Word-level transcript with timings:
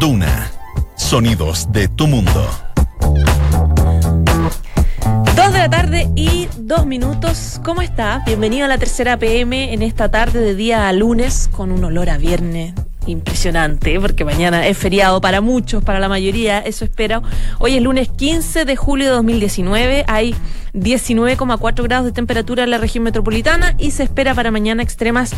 Duna. 0.00 0.48
Sonidos 0.94 1.72
de 1.72 1.88
tu 1.88 2.06
mundo. 2.06 2.48
Dos 5.34 5.52
de 5.52 5.58
la 5.58 5.68
tarde 5.68 6.08
y 6.14 6.46
dos 6.56 6.86
minutos. 6.86 7.60
¿Cómo 7.64 7.82
está? 7.82 8.22
Bienvenido 8.24 8.66
a 8.66 8.68
la 8.68 8.78
tercera 8.78 9.16
PM 9.16 9.72
en 9.72 9.82
esta 9.82 10.08
tarde 10.08 10.40
de 10.40 10.54
día 10.54 10.92
lunes 10.92 11.50
con 11.50 11.72
un 11.72 11.82
olor 11.82 12.10
a 12.10 12.16
viernes 12.16 12.74
impresionante, 13.08 13.98
porque 13.98 14.24
mañana 14.24 14.68
es 14.68 14.78
feriado 14.78 15.20
para 15.20 15.40
muchos, 15.40 15.82
para 15.82 15.98
la 15.98 16.08
mayoría, 16.08 16.60
eso 16.60 16.84
espero. 16.84 17.22
Hoy 17.58 17.74
es 17.74 17.82
lunes 17.82 18.08
15 18.08 18.66
de 18.66 18.76
julio 18.76 19.06
de 19.06 19.12
2019, 19.12 20.04
hay 20.06 20.34
19,4 20.74 21.82
grados 21.82 22.04
de 22.04 22.12
temperatura 22.12 22.64
en 22.64 22.70
la 22.70 22.78
región 22.78 23.04
metropolitana 23.04 23.74
y 23.78 23.90
se 23.90 24.04
espera 24.04 24.34
para 24.34 24.50
mañana 24.50 24.82
extremas 24.82 25.32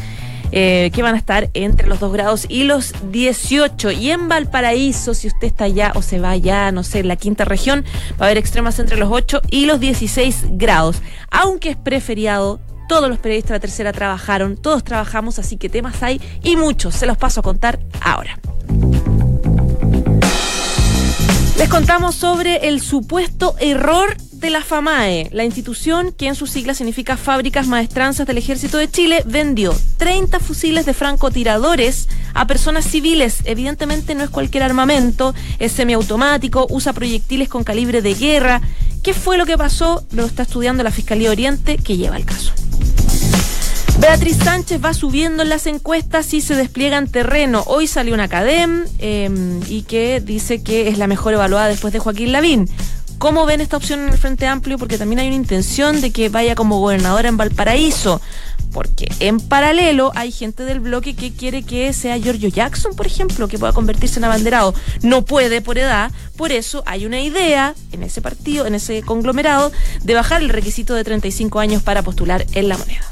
eh, 0.52 0.90
que 0.92 1.02
van 1.02 1.14
a 1.14 1.18
estar 1.18 1.50
entre 1.54 1.86
los 1.86 2.00
2 2.00 2.12
grados 2.12 2.46
y 2.48 2.64
los 2.64 2.92
18. 3.10 3.90
Y 3.92 4.10
en 4.10 4.28
Valparaíso, 4.28 5.14
si 5.14 5.28
usted 5.28 5.48
está 5.48 5.64
allá 5.64 5.92
o 5.94 6.02
se 6.02 6.18
va 6.18 6.30
allá, 6.30 6.72
no 6.72 6.82
sé, 6.82 7.00
en 7.00 7.08
la 7.08 7.16
quinta 7.16 7.44
región, 7.44 7.84
va 8.20 8.24
a 8.24 8.28
haber 8.28 8.38
extremas 8.38 8.78
entre 8.78 8.96
los 8.96 9.10
8 9.10 9.42
y 9.50 9.66
los 9.66 9.80
16 9.80 10.44
grados. 10.52 11.02
Aunque 11.30 11.70
es 11.70 11.76
preferiado, 11.76 12.60
todos 12.88 13.08
los 13.08 13.18
periodistas 13.18 13.50
de 13.50 13.54
la 13.56 13.60
tercera 13.60 13.92
trabajaron, 13.92 14.56
todos 14.56 14.82
trabajamos, 14.82 15.38
así 15.38 15.56
que 15.56 15.68
temas 15.68 16.02
hay 16.02 16.20
y 16.42 16.56
muchos. 16.56 16.94
Se 16.94 17.06
los 17.06 17.16
paso 17.16 17.40
a 17.40 17.42
contar 17.42 17.78
ahora. 18.00 18.38
Les 21.60 21.68
contamos 21.68 22.14
sobre 22.14 22.68
el 22.68 22.80
supuesto 22.80 23.54
error 23.60 24.16
de 24.32 24.48
la 24.48 24.64
FAMAE, 24.64 25.28
la 25.30 25.44
institución 25.44 26.10
que 26.10 26.26
en 26.26 26.34
sus 26.34 26.48
siglas 26.48 26.78
significa 26.78 27.18
Fábricas 27.18 27.66
Maestranzas 27.66 28.26
del 28.26 28.38
Ejército 28.38 28.78
de 28.78 28.90
Chile, 28.90 29.22
vendió 29.26 29.74
30 29.98 30.40
fusiles 30.40 30.86
de 30.86 30.94
francotiradores 30.94 32.08
a 32.32 32.46
personas 32.46 32.86
civiles. 32.86 33.42
Evidentemente 33.44 34.14
no 34.14 34.24
es 34.24 34.30
cualquier 34.30 34.62
armamento, 34.62 35.34
es 35.58 35.72
semiautomático, 35.72 36.66
usa 36.70 36.94
proyectiles 36.94 37.50
con 37.50 37.62
calibre 37.62 38.00
de 38.00 38.14
guerra. 38.14 38.62
¿Qué 39.02 39.12
fue 39.12 39.36
lo 39.36 39.44
que 39.44 39.58
pasó? 39.58 40.02
Lo 40.12 40.24
está 40.24 40.44
estudiando 40.44 40.82
la 40.82 40.90
Fiscalía 40.90 41.30
Oriente 41.30 41.76
que 41.76 41.98
lleva 41.98 42.16
el 42.16 42.24
caso. 42.24 42.54
Beatriz 44.00 44.38
Sánchez 44.38 44.82
va 44.82 44.94
subiendo 44.94 45.42
en 45.42 45.50
las 45.50 45.66
encuestas 45.66 46.32
y 46.32 46.40
se 46.40 46.54
despliega 46.54 46.96
en 46.96 47.06
terreno. 47.06 47.64
Hoy 47.66 47.86
salió 47.86 48.14
una 48.14 48.24
academ 48.24 48.86
em, 48.98 49.60
y 49.68 49.82
que 49.82 50.22
dice 50.22 50.62
que 50.62 50.88
es 50.88 50.96
la 50.96 51.06
mejor 51.06 51.34
evaluada 51.34 51.68
después 51.68 51.92
de 51.92 51.98
Joaquín 51.98 52.32
Lavín. 52.32 52.66
¿Cómo 53.18 53.44
ven 53.44 53.60
esta 53.60 53.76
opción 53.76 54.00
en 54.00 54.08
el 54.08 54.18
Frente 54.18 54.46
Amplio? 54.46 54.78
Porque 54.78 54.96
también 54.96 55.18
hay 55.18 55.26
una 55.26 55.36
intención 55.36 56.00
de 56.00 56.12
que 56.12 56.30
vaya 56.30 56.54
como 56.54 56.80
gobernadora 56.80 57.28
en 57.28 57.36
Valparaíso. 57.36 58.22
Porque 58.72 59.06
en 59.20 59.38
paralelo 59.38 60.12
hay 60.14 60.32
gente 60.32 60.64
del 60.64 60.80
bloque 60.80 61.14
que 61.14 61.34
quiere 61.34 61.62
que 61.62 61.92
sea 61.92 62.16
Giorgio 62.16 62.48
Jackson, 62.48 62.94
por 62.96 63.06
ejemplo, 63.06 63.48
que 63.48 63.58
pueda 63.58 63.74
convertirse 63.74 64.18
en 64.18 64.24
abanderado. 64.24 64.72
No 65.02 65.26
puede 65.26 65.60
por 65.60 65.76
edad, 65.76 66.10
por 66.36 66.52
eso 66.52 66.82
hay 66.86 67.04
una 67.04 67.20
idea 67.20 67.74
en 67.92 68.02
ese 68.02 68.22
partido, 68.22 68.66
en 68.66 68.76
ese 68.76 69.02
conglomerado, 69.02 69.70
de 70.02 70.14
bajar 70.14 70.40
el 70.40 70.48
requisito 70.48 70.94
de 70.94 71.04
35 71.04 71.60
años 71.60 71.82
para 71.82 72.00
postular 72.02 72.46
en 72.54 72.70
la 72.70 72.78
moneda. 72.78 73.04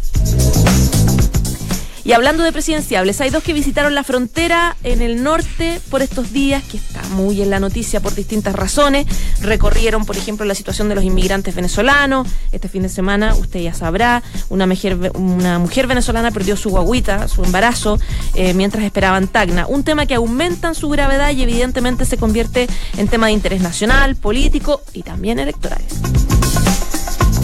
Y 2.09 2.15
hablando 2.15 2.43
de 2.43 2.53
presidenciables, 2.53 3.21
hay 3.21 3.29
dos 3.29 3.43
que 3.43 3.53
visitaron 3.53 3.95
la 3.95 4.03
frontera 4.03 4.79
en 4.83 5.03
el 5.03 5.23
norte 5.23 5.79
por 5.91 6.01
estos 6.01 6.33
días, 6.33 6.65
que 6.65 6.79
está 6.79 7.03
muy 7.11 7.43
en 7.43 7.51
la 7.51 7.61
noticia 7.61 8.01
por 8.01 8.15
distintas 8.15 8.55
razones. 8.55 9.07
Recorrieron, 9.43 10.07
por 10.07 10.17
ejemplo, 10.17 10.47
la 10.47 10.55
situación 10.55 10.89
de 10.89 10.95
los 10.95 11.05
inmigrantes 11.05 11.55
venezolanos. 11.55 12.27
Este 12.51 12.71
fin 12.71 12.83
de 12.83 12.89
semana, 12.89 13.35
usted 13.35 13.61
ya 13.61 13.75
sabrá, 13.75 14.23
una 14.49 14.67
mujer, 14.67 15.13
una 15.17 15.59
mujer 15.59 15.87
venezolana 15.87 16.31
perdió 16.31 16.57
su 16.57 16.71
guaguita, 16.71 17.29
su 17.29 17.45
embarazo, 17.45 18.01
eh, 18.33 18.55
mientras 18.55 18.85
esperaban 18.85 19.29
Tacna. 19.29 19.67
Un 19.67 19.85
tema 19.85 20.07
que 20.07 20.15
aumenta 20.15 20.69
en 20.69 20.75
su 20.75 20.89
gravedad 20.89 21.31
y 21.33 21.43
evidentemente 21.43 22.07
se 22.07 22.17
convierte 22.17 22.69
en 22.97 23.09
tema 23.09 23.27
de 23.27 23.33
interés 23.33 23.61
nacional, 23.61 24.17
político 24.17 24.81
y 24.95 25.03
también 25.03 25.41
electoral. 25.41 25.83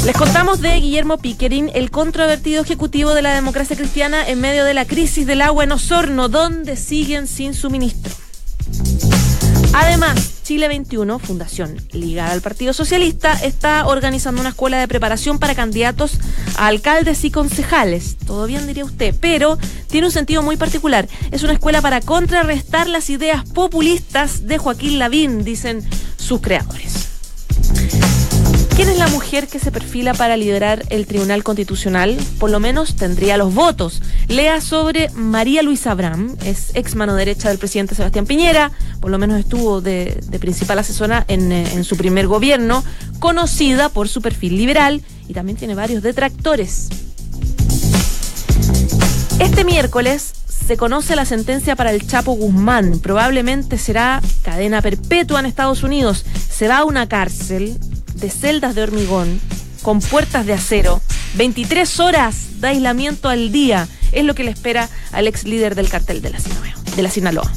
Les 0.05 0.15
contamos 0.15 0.61
de 0.61 0.79
Guillermo 0.81 1.17
Pickering, 1.17 1.71
el 1.73 1.91
controvertido 1.91 2.63
ejecutivo 2.63 3.15
de 3.15 3.23
la 3.23 3.35
democracia 3.35 3.75
cristiana 3.75 4.29
en 4.29 4.39
medio 4.39 4.67
de 4.67 4.75
la 4.75 4.85
crisis 4.85 5.27
del 5.27 5.41
agua 5.41 5.65
en 5.65 5.73
Osorno, 5.73 6.29
donde 6.29 6.77
siguen 6.77 7.27
sin 7.27 7.55
suministro. 7.55 8.13
Además, 9.73 10.43
Chile 10.43 10.69
21, 10.69 11.19
fundación 11.19 11.77
ligada 11.93 12.33
al 12.33 12.43
Partido 12.43 12.75
Socialista, 12.75 13.33
está 13.33 13.87
organizando 13.87 14.43
una 14.43 14.51
escuela 14.51 14.79
de 14.79 14.89
preparación 14.89 15.39
para 15.39 15.55
candidatos 15.55 16.19
a 16.59 16.67
alcaldes 16.67 17.25
y 17.25 17.31
concejales. 17.31 18.17
Todo 18.27 18.47
bien, 18.47 18.67
diría 18.67 18.85
usted, 18.85 19.15
pero 19.19 19.57
tiene 19.89 20.09
un 20.09 20.13
sentido 20.13 20.43
muy 20.43 20.59
particular. 20.59 21.09
Es 21.31 21.45
una 21.45 21.55
escuela 21.55 21.81
para 21.81 22.03
contrarrestar 22.03 22.89
las 22.89 23.09
ideas 23.09 23.49
populistas 23.49 24.47
de 24.47 24.59
Joaquín 24.59 24.99
Lavín, 24.99 25.45
dicen 25.45 25.83
sus 26.19 26.43
creadores. 26.43 27.09
¿Quién 28.77 28.89
es 28.89 28.99
la 28.99 29.07
mujer 29.07 29.47
que 29.47 29.61
se 29.61 29.71
perfila 29.71 30.15
para 30.15 30.37
liderar 30.37 30.83
el 30.91 31.07
Tribunal 31.07 31.45
Constitucional? 31.45 32.19
Por 32.41 32.51
lo 32.51 32.59
menos 32.59 32.97
tendría 32.97 33.37
los 33.37 33.55
votos. 33.55 34.03
Lea 34.27 34.61
sobre 34.61 35.11
María 35.11 35.63
Luisa 35.63 35.93
Abraham, 35.93 36.37
es 36.45 36.73
ex 36.75 36.97
mano 36.97 37.15
derecha 37.15 37.51
del 37.51 37.59
presidente 37.59 37.95
Sebastián 37.95 38.27
Piñera, 38.27 38.73
por 39.01 39.13
lo 39.13 39.19
menos 39.19 39.39
estuvo 39.39 39.81
de, 39.81 40.21
principal 40.41 40.81
asesora 40.81 41.25
en, 41.29 41.53
eh, 41.53 41.73
en 41.73 41.85
su 41.85 41.97
primer 41.97 42.27
gobierno, 42.27 42.83
conocida 43.21 43.91
por 43.91 44.09
su 44.09 44.21
perfil 44.21 44.57
liberal 44.57 45.03
y 45.29 45.35
también 45.35 45.57
tiene 45.57 45.77
varios 45.77 46.03
detractores. 46.03 46.89
Este 49.39 49.65
miércoles 49.65 50.33
se 50.67 50.77
conoce 50.77 51.15
la 51.15 51.27
sentencia 51.27 51.77
para 51.77 51.93
el 51.93 52.05
Chapo 52.09 52.33
Guzmán. 52.33 52.99
Probablemente 52.99 53.79
será 53.79 54.21
cadena 54.43 54.83
perpetua 54.83 55.39
en 55.39 55.47
Estados 55.47 55.85
Unidos. 55.85 56.25
Se 56.51 56.67
va 56.67 56.79
a 56.79 56.85
una 56.85 57.07
cárcel 57.09 57.79
celdas 58.31 58.75
de 58.75 58.83
hormigón 58.83 59.41
con 59.83 60.01
puertas 60.01 60.47
de 60.47 60.55
acero, 60.55 61.01
23 61.35 62.01
horas 62.01 62.61
de 62.61 62.69
aislamiento 62.69 63.29
al 63.29 63.53
día, 63.53 63.87
es 64.13 64.25
lo 64.25 64.35
que 64.35 64.45
le 64.45 64.51
espera 64.51 64.89
al 65.13 65.27
ex 65.27 65.45
líder 65.45 65.75
del 65.75 65.89
cartel 65.89 66.23
de 66.23 66.31
la, 67.03 67.11
Sinaloa. 67.11 67.53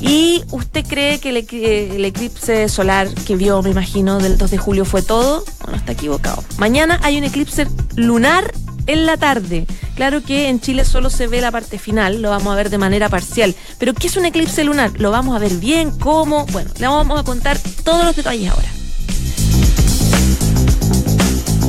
¿Y 0.00 0.42
usted 0.50 0.84
cree 0.86 1.20
que 1.20 1.30
el, 1.30 2.04
eclipse 2.04 2.68
solar 2.68 3.08
que 3.26 3.36
vio, 3.36 3.62
me 3.62 3.70
imagino, 3.70 4.18
del 4.18 4.38
2 4.38 4.50
de 4.50 4.58
julio 4.58 4.84
fue 4.84 5.02
todo? 5.02 5.44
¿O 5.66 5.70
no 5.70 5.76
está 5.76 5.92
equivocado? 5.92 6.42
Mañana 6.58 6.98
hay 7.02 7.18
un 7.18 7.24
eclipse 7.24 7.66
lunar 7.94 8.52
en 8.86 9.06
la 9.06 9.16
tarde. 9.16 9.66
Claro 9.94 10.22
que 10.22 10.48
en 10.48 10.60
Chile 10.60 10.84
solo 10.84 11.10
se 11.10 11.26
ve 11.26 11.40
la 11.40 11.50
parte 11.50 11.78
final, 11.78 12.20
lo 12.20 12.30
vamos 12.30 12.52
a 12.52 12.56
ver 12.56 12.70
de 12.70 12.78
manera 12.78 13.08
parcial. 13.08 13.54
Pero 13.78 13.94
¿qué 13.94 14.06
es 14.08 14.16
un 14.16 14.26
eclipse 14.26 14.64
lunar? 14.64 14.92
Lo 14.98 15.10
vamos 15.10 15.34
a 15.36 15.38
ver 15.38 15.54
bien, 15.54 15.90
cómo. 15.98 16.46
Bueno, 16.46 16.70
le 16.78 16.86
vamos 16.86 17.18
a 17.18 17.24
contar 17.24 17.58
todos 17.84 18.04
los 18.04 18.16
detalles 18.16 18.50
ahora. 18.50 18.68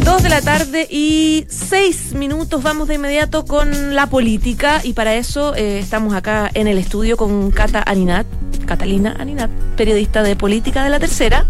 Dos 0.03 0.23
de 0.23 0.29
la 0.29 0.41
tarde 0.41 0.87
y 0.89 1.45
seis 1.49 2.13
minutos. 2.13 2.63
Vamos 2.63 2.87
de 2.87 2.95
inmediato 2.95 3.43
con 3.43 3.93
la 3.93 4.07
política 4.07 4.79
y 4.81 4.93
para 4.93 5.15
eso 5.15 5.53
eh, 5.53 5.79
estamos 5.79 6.13
acá 6.13 6.49
en 6.53 6.67
el 6.67 6.77
estudio 6.77 7.17
con 7.17 7.51
Cata 7.51 7.83
Aninat, 7.85 8.25
Catalina 8.65 9.17
Aninat, 9.19 9.51
periodista 9.75 10.23
de 10.23 10.37
política 10.37 10.83
de 10.83 10.91
la 10.91 10.99
tercera. 10.99 11.45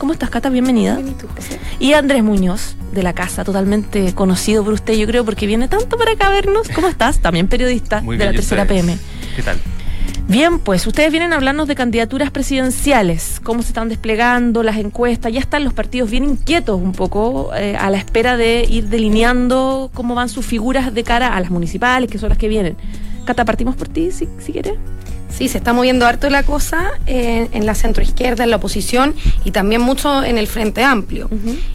¿Cómo 0.00 0.14
estás, 0.14 0.30
Cata? 0.30 0.48
Bienvenida. 0.48 0.98
y, 1.78 1.92
Andrés 1.92 2.24
Muñoz, 2.24 2.74
de 2.94 3.02
la 3.02 3.12
casa, 3.12 3.44
totalmente 3.44 4.14
conocido 4.14 4.64
por 4.64 4.72
usted, 4.72 4.94
yo 4.94 5.06
creo, 5.06 5.26
porque 5.26 5.46
viene 5.46 5.68
tanto 5.68 5.98
para 5.98 6.12
acá 6.12 6.28
a 6.28 6.30
vernos. 6.30 6.70
¿Cómo 6.74 6.88
estás? 6.88 7.18
También 7.18 7.48
periodista 7.48 8.00
de 8.00 8.16
la 8.16 8.32
tercera 8.32 8.64
PM. 8.64 8.96
¿Qué 9.36 9.42
tal? 9.42 9.58
Bien, 10.26 10.58
pues 10.58 10.86
ustedes 10.86 11.10
vienen 11.10 11.34
a 11.34 11.36
hablarnos 11.36 11.68
de 11.68 11.74
candidaturas 11.74 12.30
presidenciales, 12.30 13.42
cómo 13.44 13.60
se 13.60 13.68
están 13.68 13.90
desplegando 13.90 14.62
las 14.62 14.78
encuestas, 14.78 15.34
ya 15.34 15.40
están 15.40 15.64
los 15.64 15.74
partidos 15.74 16.10
bien 16.10 16.24
inquietos 16.24 16.80
un 16.80 16.92
poco 16.92 17.54
eh, 17.54 17.76
a 17.76 17.90
la 17.90 17.98
espera 17.98 18.38
de 18.38 18.64
ir 18.66 18.88
delineando 18.88 19.90
cómo 19.92 20.14
van 20.14 20.30
sus 20.30 20.46
figuras 20.46 20.94
de 20.94 21.04
cara 21.04 21.36
a 21.36 21.40
las 21.42 21.50
municipales, 21.50 22.10
que 22.10 22.16
son 22.16 22.30
las 22.30 22.38
que 22.38 22.48
vienen. 22.48 22.74
Cata, 23.26 23.44
partimos 23.44 23.76
por 23.76 23.88
ti, 23.88 24.12
si, 24.12 24.30
si 24.38 24.52
quieres. 24.52 24.78
Sí, 25.30 25.48
se 25.48 25.58
está 25.58 25.72
moviendo 25.72 26.06
harto 26.06 26.28
la 26.28 26.42
cosa 26.42 26.90
en 27.06 27.66
la 27.66 27.74
centroizquierda, 27.74 28.44
en 28.44 28.50
la 28.50 28.56
oposición 28.56 29.14
y 29.44 29.50
también 29.50 29.80
mucho 29.80 30.22
en 30.24 30.38
el 30.38 30.46
Frente 30.46 30.82
Amplio. 30.82 31.30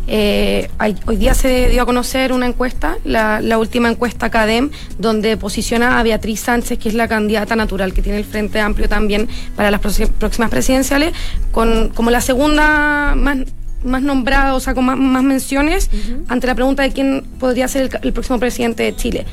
Eh, 0.07 0.69
hoy 1.05 1.15
día 1.15 1.33
se 1.33 1.69
dio 1.69 1.83
a 1.83 1.85
conocer 1.85 2.31
una 2.31 2.45
encuesta, 2.45 2.97
la, 3.03 3.57
última 3.57 3.89
encuesta 3.89 4.29
CADEM, 4.29 4.71
donde 4.99 5.37
posiciona 5.37 5.99
a 5.99 6.03
Beatriz 6.03 6.41
Sánchez, 6.41 6.77
que 6.79 6.89
es 6.89 6.95
la 6.95 7.07
candidata 7.07 7.55
natural 7.55 7.93
que 7.93 8.01
tiene 8.01 8.19
el 8.19 8.25
Frente 8.25 8.59
Amplio 8.59 8.89
también 8.89 9.27
para 9.55 9.71
las 9.71 9.79
próximas 9.79 10.49
presidenciales, 10.49 11.13
con, 11.51 11.89
como 11.89 12.11
la 12.11 12.21
segunda 12.21 13.13
más 13.15 13.37
más 13.83 14.01
nombrada, 14.01 14.55
o 14.55 14.59
sea, 14.59 14.73
con 14.73 14.83
más, 14.83 15.23
menciones, 15.23 15.91
ante 16.27 16.47
la 16.47 16.55
pregunta 16.55 16.81
de 16.81 16.91
quién 16.91 17.23
podría 17.39 17.67
ser 17.67 17.99
el, 18.01 18.13
próximo 18.13 18.39
presidente 18.39 18.81
de 18.81 18.95
Chile. 18.95 19.25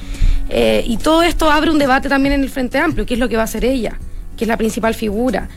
Eh, 0.50 0.84
y 0.86 0.98
todo 0.98 1.22
esto 1.22 1.50
abre 1.50 1.70
un 1.70 1.78
debate 1.78 2.10
también 2.10 2.34
en 2.34 2.42
el 2.42 2.50
Frente 2.50 2.76
Amplio, 2.76 3.06
qué 3.06 3.14
es 3.14 3.20
lo 3.20 3.30
que 3.30 3.36
va 3.36 3.42
a 3.42 3.44
hacer 3.46 3.64
ella 3.64 3.98
que 4.42 4.44
es 4.46 4.48
la 4.48 4.56
principal 4.56 4.92
figura, 4.92 5.48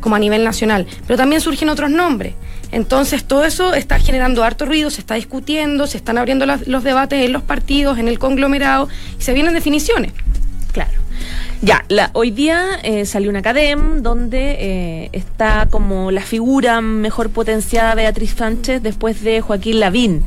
como 0.00 0.16
a 0.16 0.18
nivel 0.18 0.42
nacional. 0.42 0.88
Pero 1.06 1.16
también 1.16 1.40
surgen 1.40 1.68
otros 1.68 1.88
nombres. 1.88 2.34
Entonces, 2.72 3.22
todo 3.22 3.44
eso 3.44 3.74
está 3.74 4.00
generando 4.00 4.42
harto 4.42 4.66
ruido, 4.66 4.90
se 4.90 5.00
está 5.00 5.14
discutiendo, 5.14 5.86
se 5.86 5.98
están 5.98 6.18
abriendo 6.18 6.46
los, 6.46 6.82
debates 6.82 7.24
en 7.24 7.32
los 7.32 7.44
partidos, 7.44 7.96
en 7.98 8.08
el 8.08 8.18
conglomerado, 8.18 8.88
y 9.16 9.22
se 9.22 9.34
vienen 9.34 9.54
definiciones. 9.54 10.12
Claro. 10.72 10.90
Ya, 11.64 11.82
la, 11.88 12.10
hoy 12.12 12.30
día 12.30 12.78
eh, 12.82 13.06
salió 13.06 13.30
una 13.30 13.38
academ 13.38 14.02
donde 14.02 14.56
eh, 14.60 15.08
está 15.12 15.66
como 15.70 16.10
la 16.10 16.20
figura 16.20 16.82
mejor 16.82 17.30
potenciada 17.30 17.94
Beatriz 17.94 18.34
Sánchez 18.36 18.82
después 18.82 19.22
de 19.22 19.40
Joaquín 19.40 19.80
Lavín. 19.80 20.24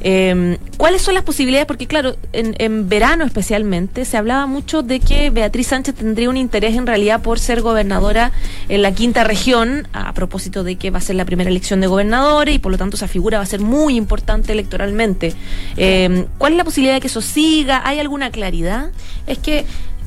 Eh, 0.00 0.56
¿Cuáles 0.78 1.02
son 1.02 1.12
las 1.12 1.24
posibilidades? 1.24 1.66
Porque 1.66 1.86
claro, 1.86 2.16
en, 2.32 2.54
en, 2.58 2.88
verano 2.88 3.26
especialmente 3.26 4.06
se 4.06 4.16
hablaba 4.16 4.46
mucho 4.46 4.82
de 4.82 5.00
que 5.00 5.28
Beatriz 5.28 5.66
Sánchez 5.66 5.96
tendría 5.96 6.30
un 6.30 6.38
interés 6.38 6.74
en 6.74 6.86
realidad 6.86 7.20
por 7.20 7.38
ser 7.38 7.60
gobernadora 7.60 8.32
en 8.70 8.80
la 8.80 8.92
quinta 8.92 9.24
región, 9.24 9.88
a 9.92 10.14
propósito 10.14 10.64
de 10.64 10.76
que 10.76 10.90
va 10.90 10.98
a 10.98 11.02
ser 11.02 11.16
la 11.16 11.26
primera 11.26 11.50
elección 11.50 11.82
de 11.82 11.86
gobernadores 11.86 12.54
y 12.54 12.60
por 12.60 12.72
lo 12.72 12.78
tanto 12.78 12.96
esa 12.96 13.08
figura 13.08 13.36
va 13.36 13.44
a 13.44 13.46
ser 13.46 13.60
muy 13.60 13.96
importante 13.96 14.52
electoralmente. 14.52 15.34
Eh, 15.76 16.24
¿Cuál 16.38 16.52
es 16.52 16.56
la 16.56 16.64
posibilidad 16.64 16.94
de 16.94 17.00
que 17.02 17.08
eso 17.08 17.20
siga? 17.20 17.82
¿Hay 17.84 17.98
alguna 17.98 18.30
claridad? 18.30 18.90
Es 19.26 19.36
que 19.36 19.66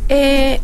eh, 0.10 0.60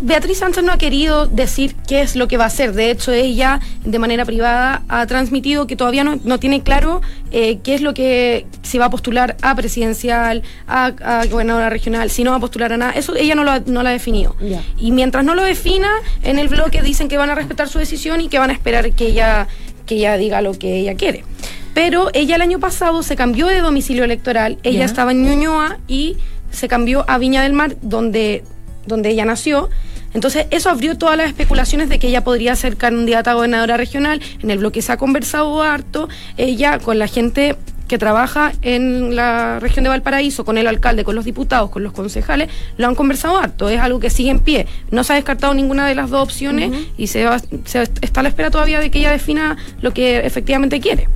Beatriz 0.00 0.38
Sánchez 0.38 0.64
no 0.64 0.72
ha 0.72 0.78
querido 0.78 1.26
decir 1.26 1.76
qué 1.86 2.02
es 2.02 2.16
lo 2.16 2.26
que 2.26 2.36
va 2.36 2.44
a 2.44 2.46
hacer. 2.48 2.72
De 2.74 2.90
hecho, 2.90 3.12
ella 3.12 3.60
de 3.84 3.98
manera 3.98 4.24
privada 4.24 4.82
ha 4.88 5.06
transmitido 5.06 5.66
que 5.66 5.76
todavía 5.76 6.02
no, 6.02 6.18
no 6.24 6.38
tiene 6.38 6.62
claro 6.62 7.00
eh, 7.30 7.58
qué 7.62 7.74
es 7.74 7.80
lo 7.80 7.94
que 7.94 8.46
se 8.62 8.78
va 8.78 8.86
a 8.86 8.90
postular 8.90 9.36
a 9.40 9.54
presidencial, 9.54 10.42
a, 10.66 10.86
a, 11.02 11.26
gobernadora 11.26 11.70
regional, 11.70 12.10
si 12.10 12.24
no 12.24 12.32
va 12.32 12.38
a 12.38 12.40
postular 12.40 12.72
a 12.72 12.76
nada. 12.76 12.92
Eso 12.92 13.14
ella 13.14 13.34
no 13.34 13.44
lo 13.44 13.52
ha, 13.52 13.60
no 13.60 13.82
lo 13.82 13.88
ha 13.88 13.92
definido. 13.92 14.36
Y 14.78 14.90
mientras 14.90 15.24
no 15.24 15.34
lo 15.34 15.42
defina, 15.42 15.90
en 16.22 16.38
el 16.38 16.48
bloque 16.48 16.82
dicen 16.82 17.08
que 17.08 17.16
van 17.16 17.30
a 17.30 17.34
respetar 17.34 17.68
su 17.68 17.78
decisión 17.78 18.20
y 18.20 18.28
que 18.28 18.38
van 18.38 18.50
a 18.50 18.52
esperar 18.52 18.92
que 18.92 19.06
ella, 19.06 19.46
que 19.86 19.94
ella 19.94 20.16
diga 20.16 20.42
lo 20.42 20.54
que 20.54 20.80
ella 20.80 20.96
quiere. 20.96 21.24
Pero 21.72 22.10
ella 22.14 22.36
el 22.36 22.42
año 22.42 22.60
pasado 22.60 23.02
se 23.02 23.16
cambió 23.16 23.46
de 23.46 23.60
domicilio 23.60 24.04
electoral. 24.04 24.58
Ella 24.64 24.84
estaba 24.84 25.12
en 25.12 25.24
Ñuñoa 25.24 25.78
y 25.88 26.16
se 26.50 26.68
cambió 26.68 27.04
a 27.08 27.18
Viña 27.18 27.42
del 27.42 27.52
Mar, 27.52 27.76
donde, 27.82 28.44
donde 28.86 29.10
ella 29.10 29.24
nació. 29.24 29.70
Entonces, 30.12 30.46
eso 30.50 30.70
abrió 30.70 30.96
todas 30.96 31.16
las 31.16 31.26
especulaciones 31.26 31.88
de 31.88 31.98
que 31.98 32.06
ella 32.08 32.22
podría 32.22 32.54
ser 32.54 32.76
candidata 32.76 33.32
a 33.32 33.34
gobernadora 33.34 33.76
regional. 33.76 34.20
En 34.42 34.50
el 34.50 34.58
bloque 34.58 34.80
se 34.82 34.92
ha 34.92 34.96
conversado 34.96 35.60
harto. 35.62 36.08
Ella, 36.36 36.78
con 36.78 36.98
la 36.98 37.08
gente 37.08 37.56
que 37.88 37.98
trabaja 37.98 38.52
en 38.62 39.14
la 39.14 39.58
región 39.60 39.82
de 39.82 39.90
Valparaíso, 39.90 40.44
con 40.44 40.56
el 40.56 40.66
alcalde, 40.68 41.04
con 41.04 41.14
los 41.16 41.24
diputados, 41.24 41.68
con 41.68 41.82
los 41.82 41.92
concejales, 41.92 42.48
lo 42.78 42.86
han 42.86 42.94
conversado 42.94 43.36
harto. 43.36 43.68
Es 43.68 43.78
algo 43.80 43.98
que 44.00 44.08
sigue 44.08 44.30
en 44.30 44.38
pie. 44.38 44.66
No 44.90 45.02
se 45.04 45.12
ha 45.12 45.16
descartado 45.16 45.52
ninguna 45.52 45.86
de 45.86 45.94
las 45.96 46.08
dos 46.10 46.22
opciones 46.22 46.70
y 46.96 47.08
se, 47.08 47.24
va- 47.24 47.40
se 47.64 47.82
está 48.00 48.20
a 48.20 48.22
la 48.22 48.28
espera 48.30 48.50
todavía 48.50 48.80
de 48.80 48.90
que 48.90 49.00
ella 49.00 49.10
defina 49.10 49.56
lo 49.82 49.92
que 49.92 50.18
efectivamente 50.24 50.80
quiere. 50.80 51.08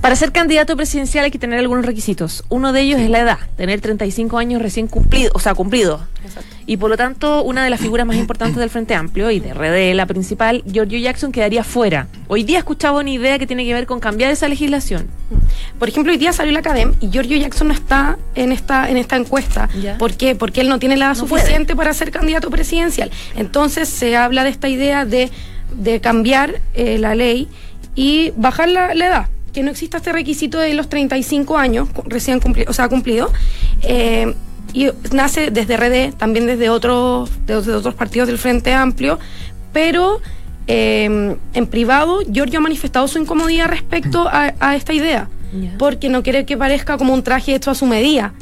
Para 0.00 0.16
ser 0.16 0.32
candidato 0.32 0.76
presidencial 0.76 1.26
hay 1.26 1.30
que 1.30 1.38
tener 1.38 1.58
algunos 1.58 1.84
requisitos. 1.84 2.42
Uno 2.48 2.72
de 2.72 2.80
ellos 2.80 3.00
es 3.00 3.10
la 3.10 3.20
edad, 3.20 3.38
tener 3.58 3.82
35 3.82 4.38
años 4.38 4.62
recién 4.62 4.86
cumplido, 4.86 5.30
o 5.34 5.38
sea, 5.38 5.54
cumplido. 5.54 6.00
Y 6.64 6.78
por 6.78 6.88
lo 6.88 6.96
tanto, 6.96 7.42
una 7.42 7.64
de 7.64 7.68
las 7.68 7.80
figuras 7.80 8.06
más 8.06 8.16
importantes 8.16 8.56
del 8.56 8.70
Frente 8.70 8.94
Amplio 8.94 9.30
y 9.30 9.40
de 9.40 9.52
RD, 9.52 9.94
la 9.94 10.06
principal, 10.06 10.62
Giorgio 10.64 10.98
Jackson, 10.98 11.32
quedaría 11.32 11.64
fuera. 11.64 12.06
Hoy 12.28 12.44
día 12.44 12.58
escuchaba 12.58 13.00
una 13.00 13.10
idea 13.10 13.38
que 13.38 13.46
tiene 13.46 13.66
que 13.66 13.74
ver 13.74 13.84
con 13.84 14.00
cambiar 14.00 14.30
esa 14.30 14.48
legislación. 14.48 15.08
Por 15.78 15.90
ejemplo, 15.90 16.12
hoy 16.12 16.18
día 16.18 16.32
salió 16.32 16.52
la 16.52 16.60
Academ 16.60 16.94
y 17.00 17.10
Giorgio 17.10 17.36
Jackson 17.36 17.68
no 17.68 17.74
está 17.74 18.16
en 18.34 18.52
esta, 18.52 18.88
en 18.88 18.96
esta 18.96 19.16
encuesta. 19.16 19.68
Ya. 19.82 19.98
¿Por 19.98 20.14
qué? 20.14 20.34
Porque 20.34 20.62
él 20.62 20.70
no 20.70 20.78
tiene 20.78 20.96
la 20.96 21.06
edad 21.06 21.16
No 21.16 21.28
suficiente 21.28 21.76
para 21.76 21.92
ser 21.92 22.10
candidato 22.10 22.48
presidencial. 22.48 23.10
Entonces 23.36 23.88
se 23.88 24.16
habla 24.16 24.44
de 24.44 24.50
esta 24.50 24.68
idea 24.68 25.04
de, 25.04 25.30
de 25.74 26.00
cambiar 26.00 26.62
eh, 26.72 26.96
la 26.96 27.14
ley 27.14 27.48
y 27.94 28.32
bajar 28.36 28.70
la, 28.70 28.94
la 28.94 29.06
edad. 29.06 29.28
Que 29.52 29.62
no 29.62 29.70
exista 29.70 29.98
este 29.98 30.12
requisito 30.12 30.58
de 30.58 30.74
los 30.74 30.88
35 30.88 31.58
años 31.58 31.88
recién 32.06 32.40
cumplido, 32.40 32.70
o 32.70 32.74
sea, 32.74 32.88
cumplido. 32.88 33.32
Eh, 33.82 34.34
y 34.72 34.88
nace 35.12 35.50
desde 35.50 35.76
RD, 35.76 36.16
también 36.16 36.46
desde 36.46 36.70
otros, 36.70 37.30
desde 37.46 37.72
otros 37.72 37.94
partidos 37.94 38.28
del 38.28 38.38
Frente 38.38 38.72
Amplio, 38.72 39.18
pero 39.72 40.20
eh, 40.66 41.36
en 41.54 41.66
privado 41.66 42.20
Giorgio 42.30 42.58
ha 42.60 42.62
manifestado 42.62 43.08
su 43.08 43.18
incomodidad 43.18 43.66
respecto 43.68 44.28
a, 44.32 44.54
a 44.60 44.76
esta 44.76 44.92
idea, 44.92 45.28
porque 45.78 46.08
no 46.08 46.22
quiere 46.22 46.46
que 46.46 46.56
parezca 46.56 46.96
como 46.96 47.12
un 47.12 47.22
traje 47.24 47.54
hecho 47.54 47.70
a 47.70 47.74
su 47.74 47.86
medida. 47.86 48.32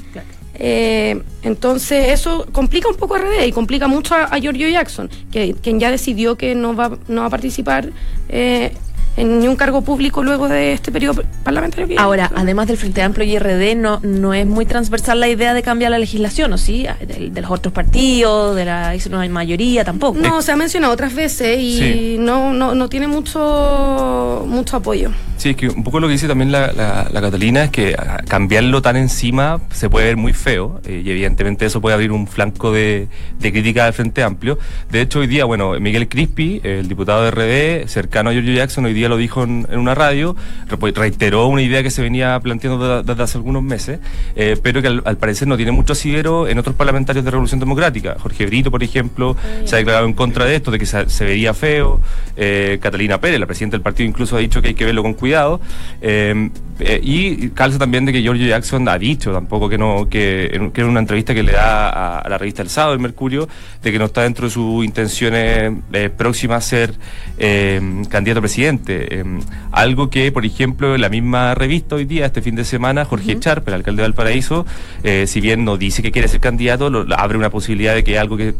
Eh, 0.60 1.22
entonces 1.44 2.08
eso 2.08 2.46
complica 2.50 2.88
un 2.88 2.96
poco 2.96 3.14
a 3.14 3.18
RD 3.18 3.46
y 3.46 3.52
complica 3.52 3.86
mucho 3.86 4.14
a, 4.14 4.24
a 4.24 4.38
Giorgio 4.38 4.68
Jackson, 4.68 5.08
que, 5.30 5.54
quien 5.54 5.78
ya 5.78 5.90
decidió 5.90 6.36
que 6.36 6.54
no 6.54 6.74
va, 6.74 6.98
no 7.06 7.20
va 7.20 7.26
a 7.28 7.30
participar 7.30 7.92
eh, 8.28 8.72
en 9.18 9.40
ningún 9.40 9.56
cargo 9.56 9.82
público 9.82 10.22
luego 10.22 10.48
de 10.48 10.72
este 10.72 10.92
periodo 10.92 11.22
parlamentario. 11.42 11.86
que- 11.88 11.96
Ahora, 11.98 12.30
además 12.34 12.66
del 12.68 12.76
Frente 12.76 13.02
Amplio 13.02 13.26
y 13.26 13.36
RD, 13.38 13.74
no, 13.76 14.00
no 14.02 14.34
es 14.34 14.46
muy 14.46 14.64
transversal 14.66 15.20
la 15.20 15.28
idea 15.28 15.54
de 15.54 15.62
cambiar 15.62 15.90
la 15.90 15.98
legislación, 15.98 16.52
¿o 16.52 16.58
sí? 16.58 16.86
De, 17.06 17.30
de 17.30 17.40
los 17.40 17.50
otros 17.50 17.72
partidos, 17.74 18.54
de 18.56 18.64
la 18.64 18.94
eso 18.94 19.10
no 19.10 19.20
hay 19.20 19.28
mayoría 19.28 19.84
tampoco. 19.84 20.18
No, 20.18 20.40
se 20.42 20.52
ha 20.52 20.56
mencionado 20.56 20.92
otras 20.92 21.14
veces 21.14 21.58
y 21.60 21.78
Sí. 21.78 22.16
no, 22.18 22.52
no, 22.52 22.74
no 22.74 22.88
tiene 22.88 23.06
mucho, 23.08 24.44
mucho 24.46 24.76
apoyo. 24.76 25.10
Sí, 25.38 25.50
es 25.50 25.56
que 25.56 25.68
un 25.68 25.84
poco 25.84 26.00
lo 26.00 26.08
que 26.08 26.12
dice 26.14 26.26
también 26.26 26.50
la, 26.50 26.72
la- 26.72 27.08
la 27.12 27.20
Catalina 27.20 27.62
es 27.62 27.70
que 27.70 27.94
ah, 27.96 28.20
cambiarlo 28.26 28.82
tan 28.82 28.96
encima 28.96 29.60
se 29.70 29.88
puede 29.88 30.06
ver 30.06 30.16
muy 30.16 30.32
feo 30.32 30.80
eh, 30.84 31.00
y 31.04 31.10
evidentemente 31.10 31.64
eso 31.64 31.80
puede 31.80 31.94
abrir 31.94 32.10
un 32.10 32.26
flanco 32.26 32.72
de, 32.72 33.06
de 33.38 33.52
crítica 33.52 33.86
al 33.86 33.92
Frente 33.92 34.24
Amplio. 34.24 34.58
De 34.90 35.00
hecho, 35.00 35.20
hoy 35.20 35.28
día, 35.28 35.44
bueno, 35.44 35.78
Miguel 35.78 36.08
Crispi, 36.08 36.60
el 36.64 36.88
diputado 36.88 37.22
de 37.22 37.30
RD, 37.30 37.88
cercano 37.88 38.30
a 38.30 38.32
Giorgio 38.32 38.52
Jackson, 38.52 38.84
hoy 38.86 38.94
día 38.94 39.08
lo 39.08 39.16
dijo 39.16 39.44
en, 39.44 39.64
en 39.70 39.78
una 39.78 39.94
radio, 39.94 40.34
re- 40.68 40.90
reiteró 40.90 41.46
una 41.46 41.62
idea 41.62 41.84
que 41.84 41.90
se 41.90 42.02
venía 42.02 42.38
planteando 42.40 42.96
de- 42.98 43.02
desde 43.04 43.22
hace 43.22 43.38
algunos 43.38 43.62
meses, 43.62 44.00
eh, 44.34 44.56
pero 44.60 44.82
que 44.82 44.88
al, 44.88 45.02
al 45.04 45.18
parecer 45.18 45.46
no 45.46 45.56
tiene 45.56 45.70
mucho 45.70 45.92
asidero 45.92 46.48
en 46.48 46.58
otros 46.58 46.74
parlamentarios 46.74 47.24
de 47.24 47.30
Revolución 47.30 47.60
Democrática. 47.60 48.16
Jorge 48.18 48.44
Brito, 48.46 48.72
por 48.72 48.82
ejemplo, 48.82 49.36
se 49.64 49.76
ha 49.76 49.78
declarado 49.78 50.04
en 50.06 50.14
contra 50.14 50.46
de 50.46 50.56
esto, 50.56 50.72
de 50.72 50.80
que 50.80 50.86
se, 50.86 51.08
se 51.08 51.24
vería 51.24 51.54
feo. 51.54 52.00
Eh, 52.36 52.78
Catalina 52.82 53.20
Pérez, 53.20 53.38
la 53.38 53.46
presidenta 53.46 53.76
del 53.76 53.82
partido, 53.82 54.08
incluso 54.08 54.36
ha 54.36 54.40
dicho 54.40 54.60
que 54.60 54.68
hay 54.68 54.74
que 54.74 54.84
verlo 54.84 55.02
con 55.04 55.14
cuidado. 55.14 55.27
Eh, 56.00 56.50
eh, 56.80 57.00
y 57.02 57.48
calza 57.50 57.76
también 57.76 58.04
de 58.04 58.12
que 58.12 58.22
Giorgio 58.22 58.46
Jackson 58.46 58.88
ha 58.88 58.96
dicho 58.98 59.32
tampoco 59.32 59.68
que 59.68 59.76
no, 59.76 60.08
que, 60.08 60.48
en, 60.52 60.70
que 60.70 60.82
en 60.82 60.86
una 60.86 61.00
entrevista 61.00 61.34
que 61.34 61.42
le 61.42 61.50
da 61.52 61.88
a, 61.88 62.18
a 62.20 62.28
la 62.28 62.38
revista 62.38 62.62
El 62.62 62.68
Sábado, 62.70 62.94
el 62.94 63.00
Mercurio, 63.00 63.48
de 63.82 63.90
que 63.90 63.98
no 63.98 64.04
está 64.04 64.22
dentro 64.22 64.46
de 64.46 64.52
sus 64.52 64.84
intenciones 64.84 65.72
eh, 65.92 66.08
próximas 66.08 66.64
ser 66.64 66.94
eh, 67.36 67.80
candidato 68.08 68.38
a 68.38 68.42
presidente. 68.42 69.20
Eh, 69.20 69.24
algo 69.72 70.08
que, 70.08 70.30
por 70.30 70.46
ejemplo, 70.46 70.94
en 70.94 71.00
la 71.00 71.08
misma 71.08 71.54
revista 71.56 71.96
hoy 71.96 72.04
día, 72.04 72.26
este 72.26 72.42
fin 72.42 72.54
de 72.54 72.64
semana, 72.64 73.04
Jorge 73.04 73.38
Charp, 73.40 73.66
el 73.66 73.74
alcalde 73.74 74.02
de 74.02 74.08
Valparaíso, 74.08 74.64
eh, 75.02 75.24
si 75.26 75.40
bien 75.40 75.64
no 75.64 75.76
dice 75.78 76.00
que 76.02 76.12
quiere 76.12 76.28
ser 76.28 76.40
candidato, 76.40 76.90
lo- 76.90 77.06
abre 77.18 77.38
una 77.38 77.50
posibilidad 77.50 77.94
de 77.94 78.04
que 78.04 78.18
algo 78.20 78.36
que 78.36 78.54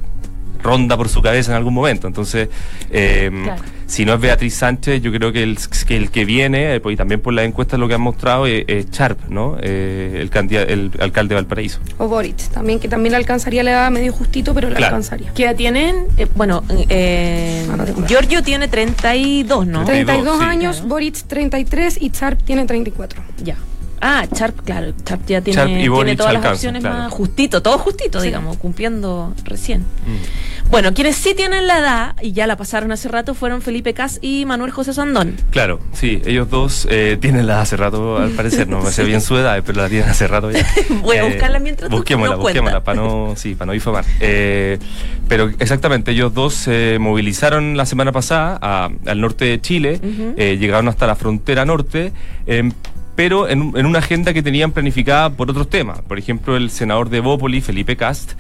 ronda 0.61 0.97
por 0.97 1.09
su 1.09 1.23
cabeza 1.23 1.53
en 1.53 1.57
algún 1.59 1.75
momento. 1.75 2.09
Entonces, 2.09 2.49
Claro. 2.91 3.63
Si 3.89 4.05
no 4.05 4.15
es 4.15 4.21
Beatriz 4.21 4.55
Sánchez, 4.55 5.01
yo 5.03 5.11
creo 5.11 5.33
que 5.33 5.43
el 5.43 5.59
que, 5.87 5.97
el 5.97 6.11
que 6.11 6.25
viene, 6.27 6.75
eh, 6.75 6.81
pues, 6.81 6.93
y 6.93 6.97
también 6.97 7.21
por 7.21 7.33
las 7.33 7.47
encuestas 7.47 7.81
lo 7.81 7.89
que 7.89 7.95
han 7.95 8.03
mostrado, 8.03 8.47
es, 8.47 8.65
es 8.69 8.91
Charp, 8.91 9.19
¿no? 9.31 9.57
Eh, 9.61 10.19
el, 10.21 10.91
alcalde 11.01 11.31
de 11.31 11.35
Valparaíso. 11.37 11.81
O 11.97 12.07
Boric, 12.07 12.37
también, 12.51 12.79
que 12.81 12.89
también 12.89 13.13
le 13.13 13.17
alcanzaría 13.17 13.63
la 13.63 13.71
edad 13.71 13.91
medio 13.91 14.13
justito, 14.13 14.53
pero 14.55 14.69
le 14.69 14.77
Claro. 14.77 14.97
alcanzaría. 14.97 15.33
¿Qué 15.35 15.45
edad 15.45 15.57
tienen? 15.57 16.05
Eh, 16.19 16.27
bueno, 16.37 16.63
eh, 16.91 17.67
Ah. 17.71 17.87
Giorgio 18.07 18.43
tiene 18.43 18.69
32, 18.69 19.67
¿no? 19.67 19.85
32, 19.85 20.07
32 20.25 20.39
sí. 20.39 20.45
años, 20.45 20.77
Claro. 20.77 20.89
Boric 20.89 21.15
33 21.27 21.99
y 22.01 22.11
Charp 22.11 22.43
tiene 22.43 22.67
34. 22.67 23.23
Ya. 23.43 23.57
Ah, 24.01 24.27
Charp, 24.33 24.61
claro, 24.65 24.93
Charp 25.05 25.27
ya 25.27 25.41
tiene, 25.41 25.67
tiene 25.89 26.17
todas 26.17 26.33
las 26.35 26.45
opciones 26.47 26.83
claro. 26.83 26.99
más 26.99 27.13
justito, 27.13 27.63
todo 27.63 27.79
justito, 27.79 28.21
Sí. 28.21 28.27
digamos, 28.27 28.57
cumpliendo 28.59 29.35
recién. 29.45 29.81
Mm. 29.81 30.71
Bueno, 30.71 30.93
quienes 30.95 31.17
sí 31.17 31.35
tienen 31.35 31.67
la 31.67 31.79
edad, 31.79 32.15
y 32.21 32.33
ya 32.33 32.47
la 32.47 32.57
pasaron 32.57 32.93
hace 32.93 33.09
rato, 33.09 33.35
fueron 33.35 33.63
Felipe 33.63 33.95
Cas 33.95 34.19
y 34.21 34.45
Manuel 34.45 34.71
José 34.71 34.93
Sandón. 34.93 35.35
Claro, 35.51 35.81
sí, 35.93 36.21
ellos 36.27 36.51
dos 36.51 36.87
eh, 36.91 37.17
tienen 37.21 37.47
la 37.47 37.61
hace 37.63 37.77
rato, 37.77 38.19
al 38.19 38.31
parecer, 38.31 38.69
no 38.69 38.81
me 38.83 38.91
sé 38.91 39.03
bien 39.07 39.21
su 39.21 39.37
edad, 39.37 39.61
pero 39.65 39.81
la 39.83 39.89
tienen 39.89 40.09
hace 40.11 40.29
rato 40.29 40.51
ya. 40.51 40.67
Voy 41.03 41.17
a 41.17 41.25
buscarla 41.25 41.59
mientras 41.59 41.91
Busquémosla, 41.91 42.37
busquémosla, 42.37 42.85
para 42.85 43.01
no, 43.01 43.33
sí, 43.37 43.55
para 43.55 43.67
no 43.67 43.73
difamar. 43.73 44.05
Eh, 44.21 44.79
pero 45.27 45.51
exactamente, 45.59 46.11
ellos 46.13 46.35
dos 46.35 46.55
se 46.55 46.99
movilizaron 47.01 47.77
la 47.77 47.87
semana 47.87 48.13
pasada 48.13 48.59
a- 48.61 48.91
al 49.07 49.21
norte 49.21 49.47
de 49.47 49.61
Chile, 49.61 50.01
eh, 50.37 50.57
llegaron 50.61 50.89
hasta 50.89 51.07
la 51.07 51.17
frontera 51.17 51.65
norte, 51.65 52.13
eh, 52.47 52.71
pero 53.19 53.49
en, 53.49 53.73
en 53.75 53.85
una 53.85 53.99
agenda 53.99 54.33
que 54.33 54.45
tenían 54.45 54.71
planificada 54.71 55.31
por 55.31 55.51
otros 55.51 55.69
temas. 55.69 56.01
Por 56.03 56.21
ejemplo, 56.21 56.57
el 56.57 56.71
senador 56.71 57.11
de 57.11 57.19
Bópoli, 57.19 57.61
Felipe 57.61 57.97
Cast, 57.97 58.35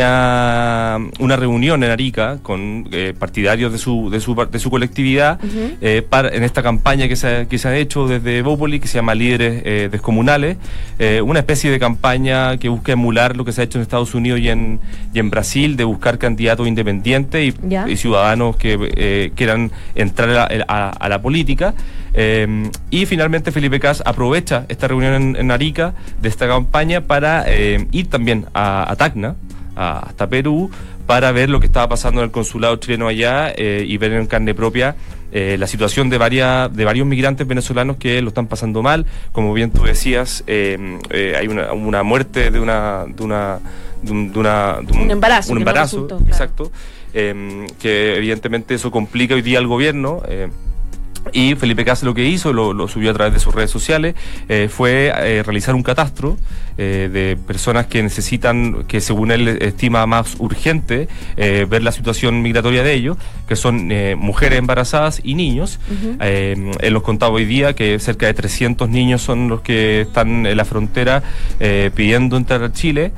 tenía 0.00 0.98
una 1.18 1.36
reunión 1.36 1.84
en 1.84 1.90
Arica 1.90 2.38
con 2.42 2.88
eh, 2.92 3.12
partidarios 3.18 3.72
de 3.72 3.78
su, 3.78 4.08
de 4.10 4.20
su, 4.20 4.34
de 4.34 4.58
su 4.58 4.70
colectividad 4.70 5.38
eh, 5.80 6.02
para, 6.08 6.30
en 6.30 6.44
esta 6.44 6.62
campaña 6.62 7.08
que 7.08 7.16
se, 7.16 7.26
ha- 7.28 7.44
que 7.44 7.58
se 7.58 7.68
ha 7.68 7.76
hecho 7.76 8.08
desde 8.08 8.40
Bópoli, 8.42 8.80
que 8.80 8.88
se 8.88 8.94
llama 8.96 9.14
Líderes 9.14 9.62
eh, 9.66 9.88
Descomunales, 9.92 10.56
una 11.22 11.40
especie 11.40 11.70
de 11.70 11.78
campaña 11.78 12.56
que 12.56 12.68
busca 12.70 12.92
emular 12.92 13.36
lo 13.36 13.44
que 13.44 13.52
se 13.52 13.60
ha 13.60 13.64
hecho 13.64 13.76
en 13.78 13.82
Estados 13.82 14.14
Unidos 14.14 14.40
y 14.40 14.48
en, 14.48 14.80
y 15.12 15.18
en 15.18 15.28
Brasil, 15.30 15.76
de 15.76 15.84
buscar 15.84 16.16
candidatos 16.18 16.66
independientes 16.66 17.54
y, 17.54 17.66
y 17.86 17.96
ciudadanos 17.98 18.56
que 18.56 19.30
quieran 19.36 19.70
entrar 19.94 20.30
a, 20.30 20.48
a- 20.68 20.88
a 20.90 21.08
la 21.10 21.20
política. 21.20 21.74
Eh, 22.18 22.70
y 22.90 23.04
finalmente 23.04 23.52
Felipe 23.52 23.78
Cas 23.78 24.02
aprovecha 24.06 24.64
esta 24.70 24.88
reunión 24.88 25.12
en, 25.14 25.36
en 25.36 25.50
Arica 25.50 25.92
de 26.22 26.30
esta 26.30 26.48
campaña 26.48 27.02
para 27.02 27.44
eh, 27.46 27.86
ir 27.92 28.08
también 28.08 28.46
a, 28.54 28.90
a 28.90 28.96
Tacna, 28.96 29.36
a- 29.76 29.98
hasta 29.98 30.26
Perú, 30.26 30.70
para 31.06 31.30
ver 31.32 31.50
lo 31.50 31.60
que 31.60 31.66
estaba 31.66 31.88
pasando 31.90 32.22
en 32.22 32.24
el 32.24 32.30
consulado 32.30 32.76
chileno 32.76 33.06
allá 33.06 33.52
eh, 33.54 33.84
y 33.86 33.98
ver 33.98 34.12
en 34.14 34.26
carne 34.26 34.54
propia 34.54 34.96
eh, 35.30 35.56
la 35.58 35.66
situación 35.66 36.08
de, 36.08 36.16
varias, 36.16 36.74
de 36.74 36.84
varios 36.86 37.06
migrantes 37.06 37.46
venezolanos 37.46 37.98
que 37.98 38.22
lo 38.22 38.28
están 38.28 38.46
pasando 38.46 38.82
mal. 38.82 39.04
Como 39.32 39.52
bien 39.52 39.70
tú 39.70 39.82
decías, 39.84 40.42
eh, 40.46 40.98
hay 41.38 41.48
una, 41.48 41.72
una, 41.74 42.02
muerte 42.02 42.50
de 42.50 42.58
una... 42.60 43.04
De 43.06 43.22
una 43.22 43.58
de 44.02 44.12
un, 44.12 45.10
embarazo. 45.10 45.52
Un 45.52 45.58
embarazo, 45.58 46.08
exacto. 46.28 46.70
que 47.12 48.14
evidentemente 48.16 48.74
eso 48.74 48.90
complica 48.90 49.34
hoy 49.34 49.42
día 49.42 49.58
al 49.58 49.66
gobierno. 49.66 50.22
Y 51.32 51.54
Felipe 51.54 51.84
Cas 51.84 52.02
lo 52.02 52.14
que 52.14 52.24
hizo, 52.24 52.52
lo, 52.52 52.88
subió 52.88 53.10
a 53.10 53.14
través 53.14 53.34
de 53.34 53.40
sus 53.40 53.54
redes 53.54 53.70
sociales, 53.70 54.14
eh, 54.48 54.68
fue 54.70 55.12
eh, 55.14 55.42
realizar 55.42 55.74
un 55.74 55.82
catastro 55.82 56.36
eh, 56.78 57.08
de 57.12 57.36
personas 57.36 57.86
que 57.86 58.02
necesitan, 58.02 58.84
que 58.84 59.00
según 59.00 59.30
él 59.30 59.48
estima 59.48 60.06
más 60.06 60.36
urgente, 60.38 61.08
ver 61.36 61.82
la 61.82 61.92
situación 61.92 62.42
migratoria 62.42 62.82
de 62.82 62.94
ellos, 62.94 63.16
que 63.48 63.56
son 63.56 63.88
mujeres 64.18 64.58
embarazadas 64.58 65.20
y 65.22 65.34
niños. 65.34 65.78
él 66.20 66.92
nos 66.92 67.02
contaba 67.02 67.34
hoy 67.34 67.44
día 67.44 67.74
que 67.74 67.98
cerca 67.98 68.26
de 68.26 68.34
300 68.34 68.88
niños 68.88 69.22
son 69.22 69.48
los 69.48 69.60
que 69.60 70.02
están 70.02 70.46
en 70.46 70.56
la 70.56 70.64
frontera 70.64 71.22
pidiendo 71.94 72.36
entrar 72.36 72.62
a 72.62 72.72
Chile. 72.72 73.12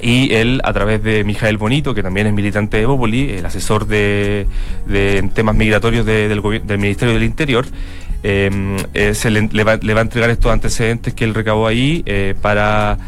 Y 0.00 0.32
él, 0.34 0.60
a 0.64 0.72
través 0.72 1.02
de 1.02 1.24
Mijael 1.24 1.56
Bonito, 1.56 1.94
que 1.94 2.02
también 2.02 2.26
es 2.26 2.32
militante 2.32 2.78
de 2.78 2.86
Bópoli, 2.86 3.30
el 3.30 3.46
asesor 3.46 3.86
de, 3.86 4.46
de 4.86 5.30
temas 5.34 5.54
migratorios 5.54 6.04
del, 6.04 6.42
del, 6.64 6.78
Ministerio 6.78 7.14
del 7.14 7.22
Interior, 7.22 7.66
em, 8.22 8.76
eh, 8.94 9.14
se 9.14 9.30
le, 9.30 9.40
va, 9.64 9.76
le, 9.76 9.94
va, 9.94 10.00
a 10.00 10.02
entregar 10.02 10.30
estos 10.30 10.52
antecedentes 10.52 11.14
que 11.14 11.24
él 11.24 11.34
recabó 11.34 11.66
ahí 11.66 12.02
eh, 12.06 12.34
para, 12.40 12.98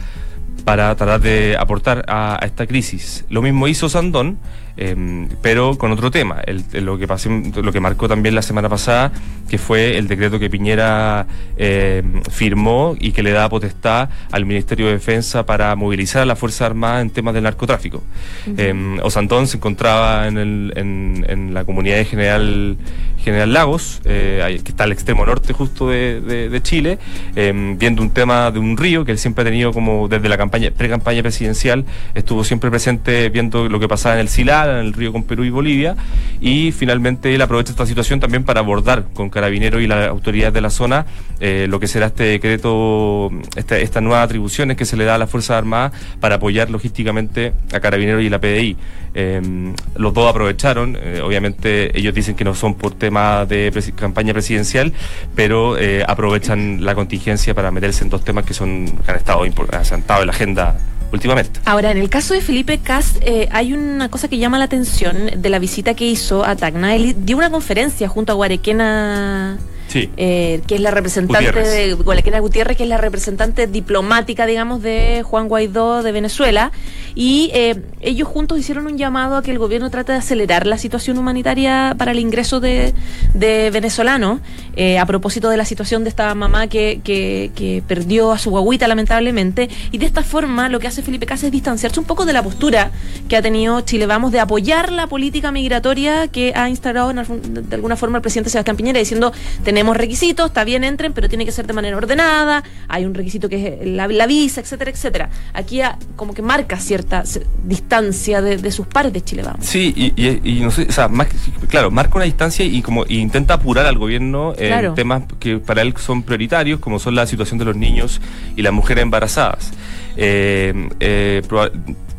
para 0.65 0.95
tratar 0.95 1.21
de 1.21 1.57
aportar 1.59 2.05
a, 2.09 2.43
a 2.43 2.47
esta 2.47 2.67
crisis. 2.67 3.25
Lo 3.29 3.43
mismo 3.43 3.69
hizo 3.69 3.89
Sandón, 3.89 4.39
Em, 4.77 5.29
pero 5.41 5.79
con 5.79 5.91
otro 5.93 6.11
tema, 6.11 6.43
el, 6.45 6.65
lo, 6.85 6.99
que 6.99 7.07
pasó, 7.09 7.31
lo 7.31 7.73
que 7.73 7.81
marcó 7.81 8.09
también 8.09 8.35
la 8.35 8.43
semana 8.43 8.69
pasada, 8.69 9.11
que 9.49 9.59
fue 9.59 9.97
el 9.97 10.07
decreto 10.07 10.39
que 10.39 10.51
Piñera 10.51 11.27
em, 11.57 12.23
firmó 12.31 12.95
y 12.99 13.13
que 13.13 13.23
le 13.23 13.31
da 13.31 13.49
potestad 13.49 14.11
al 14.31 14.45
Ministerio 14.45 14.87
de 14.87 14.93
Defensa 14.93 15.47
para 15.47 15.75
movilizar 15.77 16.23
a 16.23 16.27
la 16.27 16.37
Fuerza 16.37 16.67
Armada 16.67 17.01
en 17.01 17.11
temas 17.11 17.35
del 17.35 17.45
narcotráfico. 17.45 18.03
Uh 18.47 18.87
Osantón 19.03 19.47
se 19.47 19.57
encontraba 19.57 20.27
en, 20.27 20.39
el, 20.39 20.73
en, 20.77 21.55
la 21.55 21.65
comunidad 21.65 21.97
de 21.97 22.05
General, 22.05 22.77
General 23.23 23.53
Lagos, 23.53 24.01
eh, 24.05 24.61
que 24.65 24.71
está 24.71 24.85
al 24.85 24.93
extremo 24.93 25.25
norte 25.25 25.53
justo 25.53 25.89
de, 25.89 26.61
Chile, 26.63 26.99
viendo 27.35 28.03
un 28.03 28.11
tema 28.11 28.51
de 28.51 28.59
un 28.59 28.77
río 28.77 29.05
que 29.05 29.13
él 29.13 29.19
siempre 29.19 29.43
ha 29.43 29.45
tenido 29.45 29.73
como 29.73 30.09
desde 30.09 30.29
la 30.29 30.37
campaña 30.37 30.71
pre-campaña 30.71 31.23
presidencial, 31.23 31.85
estuvo 32.15 32.45
siempre 32.45 32.71
presente 32.71 33.29
viendo 33.29 33.69
lo 33.69 33.79
que 33.79 33.89
pasaba 33.89 34.17
en 34.17 34.23
el 34.23 34.29
En 34.73 34.87
el 34.87 34.93
río 34.93 35.13
con 35.13 35.25
Perú 35.25 35.45
y 35.45 35.51
Bolivia, 35.51 35.97
y 36.41 36.73
finalmente 36.73 37.35
él 37.35 37.43
aprovecha 37.43 37.71
esta 37.71 37.87
situación 37.87 38.21
también 38.21 38.45
para 38.45 38.61
abordar 38.61 39.07
con 39.15 39.31
carabineros 39.31 39.83
y 39.83 39.87
las 39.87 40.09
autoridades 40.09 40.55
de 40.55 40.61
la 40.61 40.71
zona 40.71 41.07
eh, 41.39 41.67
lo 41.69 41.79
que 41.79 41.87
será 41.87 42.07
este 42.07 42.25
decreto, 42.25 43.31
esta, 43.57 43.79
estas 43.79 44.03
nuevas 44.03 44.25
atribuciones 44.25 44.77
que 44.77 44.87
se 44.87 44.97
le 44.97 45.05
da 45.05 45.17
a 45.17 45.19
las 45.19 45.29
Fuerzas 45.29 45.59
Armadas 45.59 45.93
para 46.19 46.37
apoyar 46.37 46.71
logísticamente 46.71 47.53
a 47.73 47.81
carabineros 47.81 48.23
y 48.23 48.31
la 48.31 48.41
PDI. 48.41 48.77
Em, 49.15 49.75
los 49.97 50.15
dos 50.15 50.29
aprovecharon, 50.31 50.97
eh, 51.01 51.21
obviamente 51.23 51.99
ellos 51.99 52.15
dicen 52.15 52.37
que 52.37 52.45
no 52.45 52.55
son 52.55 52.75
por 52.75 52.95
tema 52.95 53.45
de 53.45 53.73
campaña 53.95 54.33
presidencial, 54.33 54.93
pero 55.35 55.79
eh, 55.79 56.05
aprovechan 56.07 56.85
la 56.85 56.95
contingencia 56.95 57.55
para 57.55 57.71
meterse 57.71 58.05
en 58.05 58.11
dos 58.11 58.25
temas 58.25 58.45
que 58.45 58.55
son 58.55 58.87
que 58.87 59.11
han 59.11 59.17
estado 59.17 59.43
asentados 59.73 60.23
en 60.23 60.27
la 60.27 60.33
agenda 60.33 60.77
últimamente. 61.13 61.61
Ahora, 61.65 61.91
en 61.91 61.99
el 61.99 62.09
caso 62.11 62.35
de 62.35 62.41
Felipe 62.41 62.79
Cas, 62.79 63.19
eh, 63.21 63.49
hay 63.53 63.73
una 63.73 64.09
cosa 64.09 64.29
que 64.29 64.39
llama 64.39 64.59
la 64.59 64.65
atención 64.65 65.31
de 65.37 65.51
la 65.51 65.59
visita 65.59 65.95
que 65.95 66.07
hizo 66.07 66.45
a 66.45 66.57
Tacna. 66.57 66.95
Él 66.95 67.17
dio 67.25 67.37
una 67.37 67.51
conferencia 67.51 68.09
junto 68.09 68.33
a 68.33 68.35
Guarequena 68.35 69.59
eh, 69.95 70.61
que 70.67 70.75
es 70.75 70.81
la 70.81 70.91
representante 70.91 71.63
de 71.63 71.95
Gualequena 71.95 72.41
Gutiérrez, 72.41 72.77
que 72.77 72.83
es 72.83 72.89
la 72.89 72.99
representante 72.99 73.67
diplomática, 73.67 74.47
digamos, 74.47 74.83
de 74.83 75.23
Juan 75.25 75.49
Guaidó 75.49 76.03
de 76.03 76.13
Venezuela. 76.13 76.73
Y 77.15 77.51
eh, 77.55 77.83
ellos 78.01 78.29
juntos 78.29 78.59
hicieron 78.59 78.87
un 78.87 78.99
llamado 78.99 79.37
a 79.37 79.43
que 79.43 79.51
el 79.51 79.59
gobierno 79.59 79.91
trate 79.91 80.13
de 80.13 80.19
acelerar 80.19 80.67
la 80.67 80.77
situación 80.77 81.19
humanitaria 81.19 81.95
para 81.97 82.13
el 82.13 82.19
ingreso 82.19 82.61
de, 82.61 82.93
venezolanos, 83.35 84.41
eh, 84.77 84.99
a 84.99 85.07
propósito 85.07 85.49
de 85.49 85.57
la 85.57 85.65
situación 85.65 86.05
de 86.05 86.11
esta 86.11 86.35
mamá 86.35 86.67
que, 86.67 87.01
que, 87.03 87.83
perdió 87.87 88.33
a 88.33 88.39
su 88.39 88.51
guaguita, 88.51 88.87
lamentablemente. 88.89 89.69
Y 89.93 89.99
de 89.99 90.07
esta 90.07 90.23
forma, 90.23 90.69
lo 90.69 90.79
que 90.79 90.89
hace 90.89 91.03
Felipe 91.03 91.27
Casa 91.27 91.47
es 91.47 91.53
distanciarse 91.53 92.01
un 92.01 92.07
poco 92.07 92.27
de 92.27 92.33
la 92.33 92.43
postura 92.43 92.91
que 93.29 93.37
ha 93.37 93.43
tenido 93.43 93.81
Chile 93.83 94.07
Vamos 94.07 94.33
de 94.33 94.41
apoyar 94.41 94.93
la 94.93 95.07
política 95.07 95.51
migratoria 95.53 96.29
que 96.29 96.53
ha 96.55 96.69
instaurado 96.69 97.13
de 97.13 97.75
alguna 97.75 97.97
forma 97.97 98.19
el 98.19 98.23
presidente 98.23 98.51
Sebastián 98.51 98.77
Piñera, 98.77 98.99
diciendo 98.99 99.33
tenemos 99.65 99.76
requisitos, 99.97 100.47
está 100.47 100.65
bien, 100.65 100.85
entren, 100.85 101.13
pero 101.13 101.29
tiene 101.29 101.45
que 101.45 101.53
ser 101.53 101.67
de 101.67 101.73
manera 101.73 101.97
ordenada, 101.97 102.63
hay 102.89 103.05
un 103.05 103.15
requisito 103.15 103.49
que 103.49 103.79
es 103.81 103.87
la, 103.87 104.27
visa, 104.27 104.61
etcétera, 104.61 104.91
etcétera. 104.91 105.31
Aquí 105.53 105.81
como 106.17 106.35
que 106.35 106.43
marca 106.43 106.79
cierta 106.79 107.25
distancia 107.65 108.41
de, 108.43 108.71
sus 108.71 108.87
pares 108.87 109.13
de 109.13 109.23
Chile 109.23 109.43
Vamos. 109.43 109.65
Sí, 109.65 110.13
y, 110.17 110.61
no 110.61 110.71
sé, 110.71 110.87
o 110.89 110.93
sea, 110.93 111.09
más, 111.09 111.29
claro, 111.69 111.91
marca 111.91 112.17
una 112.17 112.25
distancia 112.25 112.65
y 112.65 112.83
como 112.83 113.05
intenta 113.07 113.55
apurar 113.55 113.87
al 113.87 113.99
gobierno 113.99 114.55
en 114.57 114.95
temas 114.95 115.23
que 115.39 115.59
para 115.59 115.83
él 115.83 115.95
son 115.97 116.23
prioritarios, 116.23 116.81
como 116.81 116.99
son 116.99 117.15
la 117.15 117.27
situación 117.27 117.59
de 117.59 117.65
los 117.65 117.77
niños 117.77 118.21
y 118.57 118.63
las 118.63 118.73
mujeres 118.73 119.03
embarazadas. 119.03 119.73
Eh, 120.17 120.89
eh, 121.01 121.43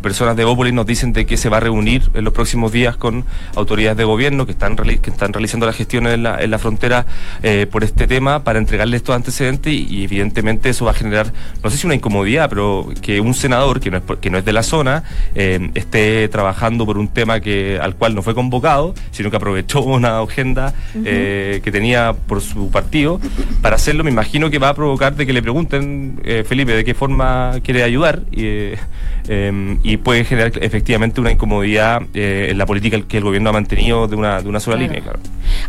personas 0.08 0.38
de 0.38 0.46
Bópolis 0.46 0.74
nos 0.74 0.86
dicen 0.86 1.12
de 1.12 1.26
que 1.26 1.36
se 1.36 1.50
va 1.50 1.58
a 1.58 1.60
reunir 1.60 2.10
en 2.14 2.24
los 2.24 2.34
próximos 2.34 2.72
días 2.72 2.96
con 2.96 3.26
autoridades 3.56 3.98
de 3.98 4.06
gobierno 4.06 4.46
que 4.46 4.54
están, 4.54 4.78
que 4.78 5.10
están 5.10 5.34
realizando 5.34 5.66
las 5.66 5.76
gestiones 5.76 6.14
en 6.14 6.24
la, 6.24 6.42
en 6.42 6.50
la 6.50 6.60
frontera 6.60 7.06
eh, 7.44 7.68
por 7.70 7.84
este 7.84 8.08
tema 8.08 8.42
para 8.46 8.58
entregarle 8.58 8.96
estos 8.96 9.14
antecedentes 9.14 9.74
y, 9.74 10.06
evidentemente 10.06 10.70
eso 10.70 10.86
va 10.86 10.92
a 10.92 10.94
generar, 10.94 11.34
no 11.62 11.70
sé 11.70 11.78
si 11.78 11.86
una 11.86 11.96
incomodidad, 11.96 12.48
pero 12.48 12.88
que 13.02 13.20
un 13.20 13.34
senador 13.34 13.82
que 13.82 13.92
no 13.92 13.98
es, 13.98 14.04
que 14.22 14.30
no 14.30 14.38
es 14.38 14.46
de 14.46 14.54
la 14.54 14.64
zona 14.64 15.04
eh, 15.36 15.72
esté 15.76 16.30
trabajando 16.30 16.86
por 16.86 16.98
un 16.98 17.10
tema 17.10 17.42
que 17.42 17.78
al 17.82 17.96
cual 17.96 18.16
no 18.16 18.22
fue 18.22 18.34
convocado, 18.34 18.96
sino 19.12 19.30
que 19.30 19.36
aprovechó 19.36 19.82
una 19.84 20.22
agenda 20.22 20.74
eh, 21.04 21.60
que 21.66 21.70
tenía 21.70 22.14
por 22.14 22.40
su 22.40 22.70
partido 22.72 23.20
para 23.62 23.76
hacerlo. 23.76 24.06
Me 24.06 24.12
imagino 24.12 24.50
que 24.50 24.58
va 24.58 24.70
a 24.70 24.74
provocar 24.74 25.18
de 25.18 25.26
que 25.26 25.34
le 25.34 25.42
pregunten, 25.42 26.22
Felipe, 26.48 26.72
de 26.72 26.86
qué 26.86 26.94
forma 26.94 27.56
quiere 27.62 27.84
ayudar 27.84 28.22
y, 28.32 29.97
y 29.98 30.00
puede 30.00 30.24
generar 30.24 30.52
efectivamente 30.62 31.20
una 31.20 31.32
incomodidad 31.32 32.04
eh, 32.14 32.48
en 32.52 32.58
la 32.58 32.66
política 32.66 33.02
que 33.02 33.18
el 33.18 33.24
gobierno 33.24 33.50
ha 33.50 33.54
mantenido 33.54 34.08
de 34.08 34.16
una, 34.16 34.42
de 34.42 34.50
una 34.50 34.60
sola 34.60 34.78
línea, 34.78 35.02
claro. 35.02 35.20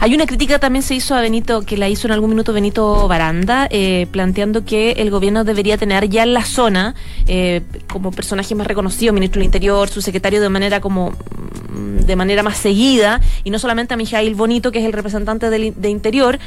Hay 0.00 0.14
una 0.14 0.26
crítica 0.26 0.58
también 0.58 0.82
se 0.82 0.94
hizo 0.94 1.14
a 1.14 1.20
Benito, 1.20 1.62
que 1.62 1.76
la 1.76 1.88
hizo 1.88 2.06
en 2.06 2.12
algún 2.12 2.30
minuto 2.30 2.52
Benito 2.52 3.08
Baranda, 3.08 3.68
eh, 3.70 4.06
planteando 4.11 4.64
que 4.64 4.92
el 4.92 5.11
gobierno 5.11 5.44
debería 5.44 5.78
tener 5.78 6.08
ya 6.08 6.25
en 6.25 6.35
la 6.35 6.44
zona, 6.44 6.94
eh, 7.26 7.62
como 7.90 8.11
personaje 8.11 8.54
más 8.54 8.66
reconocido, 8.66 9.12
ministro 9.12 9.38
del 9.38 9.47
Interior, 9.47 9.88
su 9.88 10.02
secretario 10.02 10.40
de 10.40 10.49
manera 10.49 10.80
como 10.80 11.11
mm, 11.11 12.00
de 12.00 12.16
manera 12.16 12.42
más 12.42 12.58
seguida, 12.58 13.20
y 13.44 13.50
no 13.50 13.58
solamente 13.58 13.94
a 13.94 13.97
Mijail 13.97 14.35
Bonito, 14.35 14.70
que 14.73 14.80
es 14.80 14.85
el 14.85 14.92
representante 14.92 15.49
de 15.49 15.88
Interior, 15.88 16.38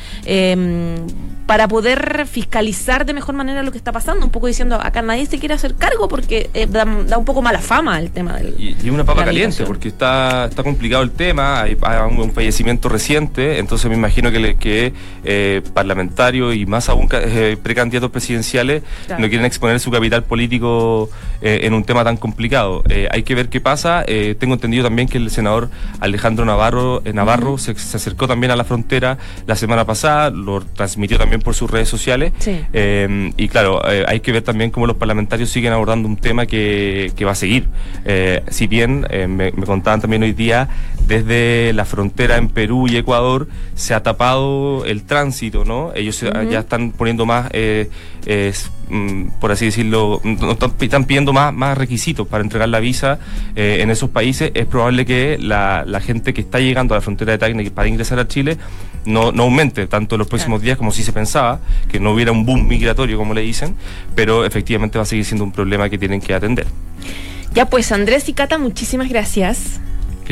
para 1.51 1.67
poder 1.67 2.27
fiscalizar 2.27 3.05
de 3.05 3.13
mejor 3.13 3.35
manera 3.35 3.61
lo 3.61 3.73
que 3.73 3.77
está 3.77 3.91
pasando, 3.91 4.25
un 4.25 4.31
poco 4.31 4.47
diciendo, 4.47 4.79
acá 4.81 5.01
nadie 5.01 5.25
se 5.25 5.37
quiere 5.37 5.53
hacer 5.53 5.75
cargo 5.75 6.07
porque 6.07 6.49
da, 6.69 6.85
un 6.85 7.25
poco 7.25 7.41
mala 7.41 7.59
fama 7.59 7.99
el 7.99 8.09
tema 8.09 8.37
del... 8.37 8.55
Y, 8.57 8.89
una 8.89 9.03
papa 9.03 9.25
caliente, 9.25 9.65
porque 9.65 9.89
está, 9.89 10.45
está 10.45 10.63
complicado 10.63 11.03
el 11.03 11.11
tema, 11.11 11.63
hay, 11.63 11.77
un 12.17 12.31
fallecimiento 12.31 12.87
reciente, 12.87 13.59
entonces 13.59 13.89
me 13.89 13.97
imagino 13.97 14.31
que, 14.31 14.55
que 14.55 14.93
eh, 15.25 15.61
parlamentarios 15.73 16.55
y 16.55 16.65
más 16.65 16.87
aún 16.87 17.09
eh, 17.11 17.57
precandidatos 17.61 18.11
presidenciales 18.11 18.83
no 19.09 19.27
quieren 19.27 19.43
exponer 19.43 19.81
su 19.81 19.91
capital 19.91 20.23
político 20.23 21.09
eh, 21.41 21.59
en 21.63 21.73
un 21.73 21.83
tema 21.83 22.05
tan 22.05 22.15
complicado. 22.15 22.81
hay 23.11 23.23
que 23.23 23.35
ver 23.35 23.49
qué 23.49 23.59
pasa. 23.59 24.05
tengo 24.39 24.53
entendido 24.53 24.85
también 24.85 25.09
que 25.09 25.17
el 25.17 25.29
senador 25.29 25.69
Alejandro 25.99 26.45
Navarro, 26.45 27.03
Navarro 27.13 27.57
se, 27.57 27.71
acercó 27.71 28.25
también 28.25 28.51
a 28.51 28.55
la 28.55 28.63
frontera 28.63 29.17
la 29.47 29.57
semana 29.57 29.83
pasada, 29.83 30.29
lo 30.29 30.61
transmitió 30.61 31.17
también 31.17 31.40
por 31.41 31.55
sus 31.55 31.69
redes 31.69 31.89
sociales. 31.89 32.33
y 33.37 33.47
claro, 33.47 33.81
hay 33.85 34.19
que 34.19 34.31
ver 34.31 34.43
también 34.43 34.71
cómo 34.71 34.87
los 34.87 34.97
parlamentarios 34.97 35.49
siguen 35.49 35.73
abordando 35.73 36.07
un 36.07 36.17
tema 36.17 36.45
que, 36.45 37.13
va 37.25 37.31
a 37.31 37.35
seguir. 37.35 37.67
si 38.49 38.67
bien 38.67 39.01
me, 39.11 39.51
me 39.51 39.65
contaban 39.65 40.01
también 40.01 40.23
hoy 40.23 40.33
día 40.33 40.69
desde 41.11 41.73
la 41.73 41.83
frontera 41.83 42.37
en 42.37 42.47
Perú 42.47 42.87
y 42.87 42.95
Ecuador, 42.95 43.49
se 43.75 43.93
ha 43.93 44.01
tapado 44.01 44.85
el 44.85 45.03
tránsito, 45.03 45.65
¿no? 45.65 45.91
Ellos 45.93 46.23
ya 46.49 46.59
están 46.59 46.91
poniendo 46.91 47.25
más, 47.25 47.49
eh, 47.51 47.89
mm, 48.89 49.39
por 49.41 49.51
así 49.51 49.65
decirlo, 49.65 50.21
están 50.79 51.03
pidiendo 51.03 51.33
más, 51.33 51.53
más 51.53 51.77
requisitos 51.77 52.27
para 52.27 52.43
entregar 52.43 52.69
la 52.69 52.79
visa 52.79 53.19
eh, 53.57 53.79
en 53.81 53.91
esos 53.91 54.09
países. 54.09 54.51
Es 54.53 54.65
probable 54.67 55.05
que 55.05 55.37
la, 55.37 55.85
gente 56.01 56.33
que 56.33 56.41
está 56.41 56.59
llegando 56.59 56.93
a 56.93 56.97
la 56.97 57.01
frontera 57.01 57.33
de 57.33 57.37
Tacna 57.37 57.61
para 57.75 57.89
ingresar 57.89 58.17
a 58.17 58.27
Chile 58.27 58.57
no, 59.05 59.33
no 59.33 59.43
aumente 59.43 59.87
tanto 59.87 60.15
en 60.15 60.19
los 60.19 60.27
próximos 60.29 60.61
días 60.61 60.77
como 60.77 60.91
si 60.91 61.03
se 61.03 61.11
pensaba, 61.11 61.59
que 61.91 61.99
no 61.99 62.11
hubiera 62.11 62.31
un 62.31 62.45
boom 62.45 62.67
migratorio, 62.67 63.17
como 63.17 63.33
le 63.33 63.41
dicen, 63.41 63.75
pero 64.15 64.45
efectivamente 64.45 64.97
va 64.97 65.03
a 65.03 65.05
seguir 65.05 65.25
siendo 65.25 65.43
un 65.43 65.51
problema 65.51 65.89
que 65.89 65.97
tienen 65.97 66.21
que 66.21 66.33
atender. 66.33 66.67
Ya 67.53 67.65
pues, 67.65 67.91
Andrés 67.91 68.29
y 68.29 68.33
Cata, 68.33 68.57
muchísimas 68.57 69.09
gracias. 69.09 69.81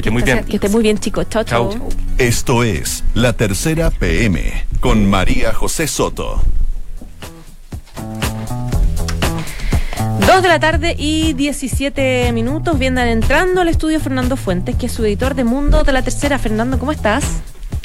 Que 0.01 0.07
esté 0.07 0.11
muy 0.11 0.23
bien. 0.23 0.45
Que 0.45 0.55
esté 0.55 0.69
muy 0.69 0.81
bien, 0.81 0.97
chicos. 0.97 1.27
Chao, 1.29 1.43
chao. 1.43 1.73
Chao. 1.73 1.89
Esto 2.17 2.63
es 2.63 3.03
La 3.15 3.33
Tercera 3.33 3.91
PM 3.91 4.65
con 4.79 5.05
María 5.09 5.53
José 5.53 5.87
Soto. 5.87 6.41
Dos 10.25 10.41
de 10.41 10.47
la 10.47 10.57
tarde 10.61 10.95
y 10.97 11.33
17 11.33 12.31
minutos. 12.31 12.79
Vienen 12.79 13.09
entrando 13.09 13.59
al 13.59 13.67
estudio 13.67 13.99
Fernando 13.99 14.37
Fuentes, 14.37 14.77
que 14.77 14.85
es 14.85 14.93
su 14.93 15.03
editor 15.03 15.35
de 15.35 15.43
Mundo 15.43 15.83
de 15.83 15.91
la 15.91 16.01
Tercera. 16.01 16.39
Fernando, 16.39 16.79
¿cómo 16.79 16.93
estás? 16.93 17.25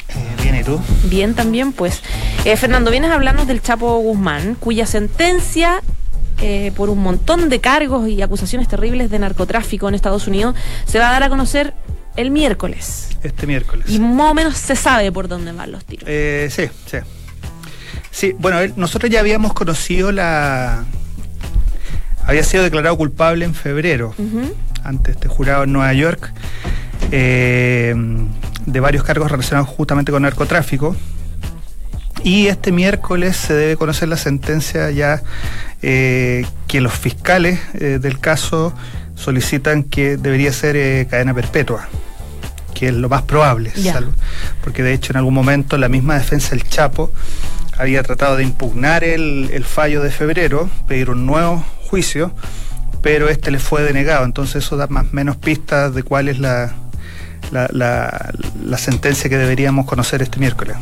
Eh, 0.07 0.41
bien, 0.41 0.55
¿y 0.55 0.63
tú? 0.63 0.79
Bien, 1.09 1.33
también, 1.33 1.73
pues. 1.73 2.01
Eh, 2.45 2.55
Fernando, 2.55 2.91
vienes 2.91 3.11
a 3.11 3.15
hablarnos 3.15 3.45
del 3.45 3.61
Chapo 3.61 3.97
Guzmán, 3.97 4.55
cuya 4.55 4.85
sentencia 4.85 5.81
eh, 6.41 6.71
por 6.75 6.89
un 6.89 6.99
montón 6.99 7.47
de 7.49 7.59
cargos 7.59 8.07
y 8.07 8.21
acusaciones 8.21 8.67
terribles 8.67 9.09
de 9.09 9.19
narcotráfico 9.19 9.87
en 9.87 9.95
Estados 9.95 10.27
Unidos 10.27 10.53
se 10.85 10.99
va 10.99 11.09
a 11.09 11.11
dar 11.13 11.23
a 11.23 11.29
conocer 11.29 11.73
el 12.15 12.31
miércoles. 12.31 13.09
Este 13.23 13.47
miércoles. 13.47 13.85
Y 13.89 13.99
más 13.99 14.31
o 14.31 14.33
menos 14.33 14.57
se 14.57 14.75
sabe 14.75 15.11
por 15.11 15.27
dónde 15.27 15.51
van 15.51 15.71
los 15.71 15.83
tiros. 15.85 16.05
Eh, 16.07 16.49
sí, 16.51 16.69
sí. 16.85 16.97
Sí, 18.11 18.35
bueno, 18.39 18.59
él- 18.59 18.73
nosotros 18.77 19.11
ya 19.11 19.19
habíamos 19.19 19.53
conocido 19.53 20.11
la... 20.11 20.83
Había 22.25 22.43
sido 22.43 22.63
declarado 22.63 22.95
culpable 22.97 23.45
en 23.45 23.53
febrero, 23.53 24.13
Ujú. 24.17 24.53
ante 24.83 25.11
este 25.11 25.27
jurado 25.27 25.63
en 25.65 25.73
Nueva 25.73 25.93
York, 25.93 26.31
eh, 27.11 27.93
de 28.65 28.79
varios 28.79 29.03
cargos 29.03 29.29
relacionados 29.31 29.69
justamente 29.69 30.11
con 30.11 30.23
narcotráfico. 30.23 30.95
Y 32.23 32.47
este 32.47 32.71
miércoles 32.71 33.35
se 33.37 33.53
debe 33.53 33.75
conocer 33.77 34.07
la 34.07 34.17
sentencia 34.17 34.89
ya 34.89 35.21
eh, 35.83 36.45
que 36.67 36.81
los 36.81 36.93
fiscales 36.93 37.59
eh, 37.75 37.99
del 38.01 38.19
caso 38.19 38.73
solicitan 39.15 39.83
que 39.83 40.17
debería 40.17 40.51
ser 40.51 40.75
eh, 40.77 41.05
cadena 41.09 41.33
perpetua, 41.35 41.87
que 42.75 42.89
es 42.89 42.93
lo 42.93 43.09
más 43.09 43.23
probable, 43.23 43.71
porque 44.63 44.83
de 44.83 44.93
hecho 44.93 45.11
en 45.13 45.17
algún 45.17 45.33
momento 45.33 45.77
la 45.79 45.89
misma 45.89 46.13
defensa 46.13 46.51
del 46.51 46.63
Chapo 46.67 47.11
había 47.77 48.03
tratado 48.03 48.37
de 48.37 48.43
impugnar 48.43 49.03
el, 49.03 49.49
el 49.51 49.63
fallo 49.65 50.03
de 50.03 50.11
febrero, 50.11 50.69
pedir 50.87 51.09
un 51.09 51.25
nuevo 51.25 51.65
juicio, 51.89 52.31
pero 53.01 53.27
este 53.29 53.49
le 53.51 53.57
fue 53.59 53.81
denegado, 53.81 54.23
entonces 54.25 54.63
eso 54.63 54.77
da 54.77 54.85
más 54.87 55.11
menos 55.13 55.37
pistas 55.37 55.93
de 55.95 56.03
cuál 56.03 56.27
es 56.29 56.37
la, 56.39 56.73
la, 57.51 57.67
la- 57.71 58.31
la 58.63 58.77
sentencia 58.77 59.29
que 59.29 59.37
deberíamos 59.37 59.85
conocer 59.85 60.21
este 60.21 60.39
miércoles. 60.39 60.75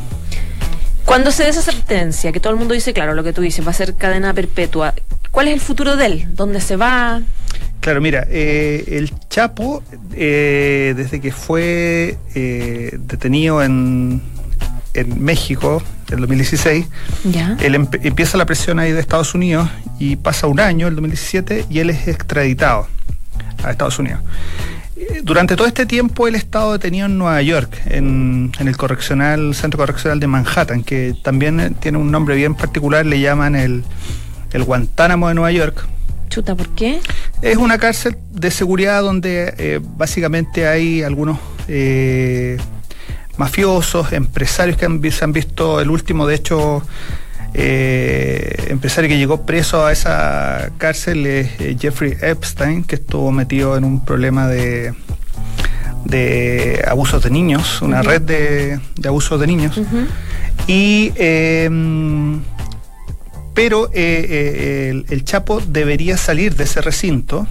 Cuando 1.05 1.31
se 1.31 1.43
dé 1.43 1.49
esa 1.49 1.61
sentencia, 1.61 2.31
que 2.31 2.39
todo 2.39 2.53
el 2.53 2.59
mundo 2.59 2.73
dice, 2.73 2.93
claro, 2.93 3.13
lo 3.13 3.23
que 3.23 3.33
tú 3.33 3.41
dices, 3.41 3.65
va 3.65 3.71
a 3.71 3.73
ser 3.73 3.95
cadena 3.95 4.33
perpetua, 4.33 4.93
¿cuál 5.33 5.49
es 5.49 5.55
el 5.55 5.59
futuro 5.59 5.97
de 5.97 6.05
él? 6.05 6.27
¿Dónde 6.35 6.61
se 6.61 6.77
va? 6.77 7.21
Claro, 7.81 7.99
mira, 7.99 8.25
eh, 8.29 8.85
el 8.87 9.11
Chapo, 9.29 9.83
eh, 10.13 10.93
desde 10.95 11.19
que 11.19 11.33
fue 11.33 12.17
eh, 12.33 12.97
detenido 12.97 13.61
en, 13.61 14.21
en 14.93 15.21
México, 15.21 15.83
en 16.07 16.13
el 16.13 16.19
2016, 16.21 16.85
Ya. 17.25 17.57
él 17.59 17.75
empieza 17.75 18.37
la 18.37 18.45
presión 18.45 18.79
ahí 18.79 18.93
de 18.93 19.01
Estados 19.01 19.33
Unidos 19.35 19.69
y 19.99 20.15
pasa 20.15 20.47
un 20.47 20.61
año, 20.61 20.87
el 20.87 20.95
2017, 20.95 21.65
y 21.69 21.79
él 21.79 21.89
es 21.89 22.07
extraditado 22.07 22.87
a 23.63 23.71
Estados 23.71 23.99
Unidos. 23.99 24.21
Durante 25.23 25.57
todo 25.57 25.67
este 25.67 25.85
tiempo 25.85 26.29
él 26.29 26.35
ha 26.35 26.37
estado 26.37 26.71
detenido 26.71 27.07
en 27.07 27.17
Nueva 27.17 27.41
York, 27.41 27.81
en, 27.87 28.53
en 28.59 28.67
el 28.69 28.77
correccional, 28.77 29.53
centro 29.55 29.77
correccional 29.77 30.21
de 30.21 30.27
Manhattan, 30.27 30.83
que 30.83 31.15
también 31.21 31.75
tiene 31.81 31.97
un 31.97 32.09
nombre 32.11 32.35
bien 32.37 32.55
particular, 32.55 33.05
le 33.05 33.19
llaman 33.19 33.55
el, 33.57 33.83
el 34.53 34.63
Guantánamo 34.63 35.27
de 35.27 35.33
Nueva 35.33 35.51
York. 35.51 35.85
Chuta, 36.29 36.55
¿por 36.55 36.69
qué? 36.69 36.99
Es 37.41 37.57
una 37.57 37.77
cárcel 37.77 38.17
de 38.31 38.49
seguridad 38.49 39.01
donde 39.01 39.53
eh, 39.57 39.79
básicamente 39.83 40.67
hay 40.67 41.03
algunos 41.03 41.37
eh, 41.67 42.57
mafiosos, 43.37 44.13
empresarios 44.13 44.77
que 44.77 44.85
han, 44.85 45.01
se 45.11 45.23
han 45.23 45.33
visto, 45.33 45.79
el 45.79 45.89
último 45.89 46.25
de 46.25 46.35
hecho 46.35 46.81
eh, 47.53 48.65
empresario 48.69 49.09
que 49.09 49.17
llegó 49.17 49.45
preso 49.45 49.85
a 49.85 49.91
esa 49.91 50.71
cárcel 50.77 51.25
es 51.27 51.79
Jeffrey 51.79 52.15
Epstein, 52.21 52.83
que 52.83 52.95
estuvo 52.95 53.31
metido 53.31 53.77
en 53.77 53.83
un 53.83 54.03
problema 54.03 54.47
de, 54.47 54.93
de 56.05 56.83
abusos 56.87 57.23
de 57.23 57.29
niños, 57.29 57.81
una 57.81 58.01
red 58.01 58.21
de, 58.21 58.79
de 58.95 59.07
abusos 59.07 59.39
de 59.39 59.47
niños. 59.47 59.79
Y 60.67 61.11
eh, 61.15 61.69
pero 63.53 63.87
eh, 63.87 63.91
eh, 63.93 64.89
el, 64.91 65.05
el 65.09 65.23
Chapo 65.25 65.61
debería 65.61 66.17
salir 66.17 66.55
de 66.55 66.63
ese 66.63 66.81
recinto 66.81 67.47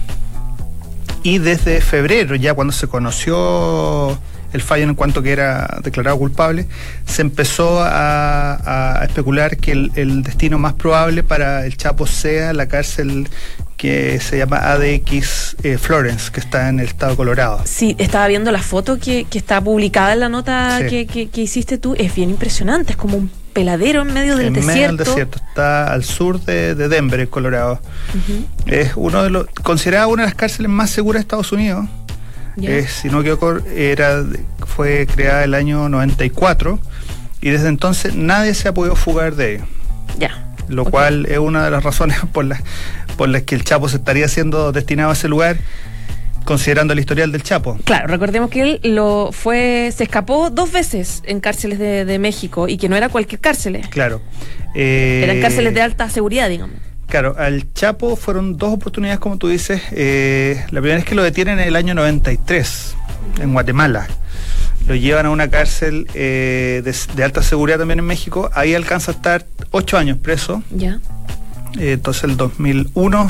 y 1.23 1.37
desde 1.37 1.79
febrero, 1.81 2.35
ya 2.35 2.53
cuando 2.53 2.73
se 2.73 2.87
conoció 2.87 4.17
el 4.51 4.61
fallo 4.61 4.83
en 4.83 4.93
cuanto 4.93 5.23
que 5.23 5.31
era 5.31 5.79
declarado 5.83 6.17
culpable, 6.19 6.67
se 7.07 7.21
empezó 7.23 7.81
a, 7.81 8.99
a 9.01 9.05
especular 9.05 9.57
que 9.57 9.71
el, 9.71 9.91
el 9.95 10.21
destino 10.21 10.59
más 10.59 10.73
probable 10.73 11.23
para 11.23 11.65
el 11.65 11.75
Chapo 11.77 12.05
sea 12.05 12.53
la 12.53 12.67
cárcel 12.67 13.27
que 13.77 14.19
se 14.19 14.37
llama 14.37 14.57
ADX 14.57 15.55
eh, 15.63 15.77
Florence, 15.77 16.31
que 16.31 16.39
está 16.39 16.69
en 16.69 16.79
el 16.79 16.85
estado 16.87 17.13
de 17.13 17.17
Colorado. 17.17 17.61
Sí, 17.65 17.95
estaba 17.97 18.27
viendo 18.27 18.51
la 18.51 18.61
foto 18.61 18.99
que, 18.99 19.25
que 19.25 19.37
está 19.39 19.59
publicada 19.59 20.13
en 20.13 20.19
la 20.19 20.29
nota 20.29 20.79
Sí. 20.79 20.85
que, 20.87 21.07
que- 21.07 21.29
que 21.29 21.41
hiciste 21.41 21.77
tú. 21.79 21.95
Es 21.97 22.13
bien 22.13 22.29
impresionante, 22.29 22.91
es 22.93 22.97
como 22.97 23.17
un 23.17 23.31
peladero 23.53 24.01
en 24.01 24.13
medio 24.13 24.35
del 24.35 24.47
en 24.47 24.53
desierto. 24.53 24.75
medio 24.75 24.87
del 24.87 24.97
desierto, 24.97 25.39
está 25.47 25.91
al 25.93 26.03
sur 26.03 26.41
de, 26.41 26.75
de 26.75 26.87
Denver, 26.89 27.19
en 27.19 27.27
Colorado. 27.27 27.79
Es 28.65 28.93
uno 28.95 29.23
de 29.23 29.29
los 29.29 29.47
considerada 29.63 30.07
una 30.07 30.23
de 30.23 30.27
las 30.27 30.35
cárceles 30.35 30.69
más 30.69 30.89
seguras 30.89 31.21
de 31.21 31.21
Estados 31.21 31.51
Unidos. 31.51 31.85
Es, 32.61 32.91
si 32.91 33.09
no 33.09 33.21
equivoco, 33.21 33.57
era, 33.75 34.23
fue 34.67 35.07
creada 35.07 35.43
el 35.43 35.55
año 35.55 35.89
94 35.89 36.79
y 37.41 37.49
desde 37.49 37.67
entonces 37.67 38.15
nadie 38.15 38.53
se 38.53 38.67
ha 38.67 38.73
podido 38.73 38.95
fugar 38.95 39.35
de 39.35 39.55
ella. 39.55 39.65
Ya. 40.19 40.55
Lo 40.69 40.85
cual 40.85 41.25
es 41.25 41.39
una 41.39 41.65
de 41.65 41.71
las 41.71 41.83
razones 41.83 42.17
por 42.31 42.45
las, 42.45 42.61
por 43.17 43.29
las 43.29 43.43
que 43.43 43.55
el 43.55 43.63
Chapo 43.63 43.89
se 43.89 43.97
estaría 43.97 44.27
siendo 44.27 44.71
destinado 44.71 45.09
a 45.09 45.13
ese 45.13 45.27
lugar, 45.27 45.57
considerando 46.43 46.93
el 46.93 46.99
historial 46.99 47.31
del 47.31 47.43
Chapo. 47.43 47.77
Claro, 47.85 48.07
recordemos 48.07 48.49
que 48.49 48.61
él 48.61 48.79
lo 48.83 49.31
fue, 49.31 49.91
se 49.95 50.03
escapó 50.03 50.49
dos 50.49 50.71
veces 50.71 51.21
en 51.25 51.39
cárceles 51.39 51.79
de, 51.79 52.05
de 52.05 52.19
México 52.19 52.67
y 52.67 52.77
que 52.77 52.89
no 52.89 52.95
era 52.95 53.09
cualquier 53.09 53.39
cárcel, 53.41 53.81
Claro. 53.89 54.21
Eh, 54.75 55.21
eran 55.23 55.39
cárceles 55.41 55.73
de 55.73 55.81
alta 55.81 56.09
seguridad, 56.09 56.49
digamos. 56.49 56.75
Claro, 57.07 57.35
al 57.37 57.71
Chapo 57.73 58.15
fueron 58.15 58.57
dos 58.57 58.73
oportunidades, 58.73 59.19
como 59.19 59.37
tú 59.37 59.47
dices. 59.47 59.81
Eh, 59.91 60.63
la 60.71 60.81
primera 60.81 60.99
es 60.99 61.05
que 61.05 61.13
lo 61.15 61.21
detienen 61.23 61.59
en 61.59 61.67
el 61.67 61.75
año 61.75 61.93
93, 61.93 62.95
en 63.41 63.53
Guatemala. 63.53 64.07
Lo 64.87 64.95
llevan 64.95 65.27
a 65.27 65.29
una 65.29 65.49
cárcel 65.49 66.07
eh, 66.13 66.81
de, 66.83 66.95
de 67.15 67.23
alta 67.23 67.41
seguridad 67.43 67.77
también 67.77 67.99
en 67.99 68.05
México. 68.05 68.49
Ahí 68.53 68.73
alcanza 68.73 69.11
a 69.11 69.15
estar 69.15 69.45
ocho 69.71 69.97
años 69.97 70.17
preso. 70.17 70.63
Ya. 70.71 70.99
Eh, 71.79 71.93
entonces, 71.93 72.23
el 72.25 72.35
2001 72.35 73.27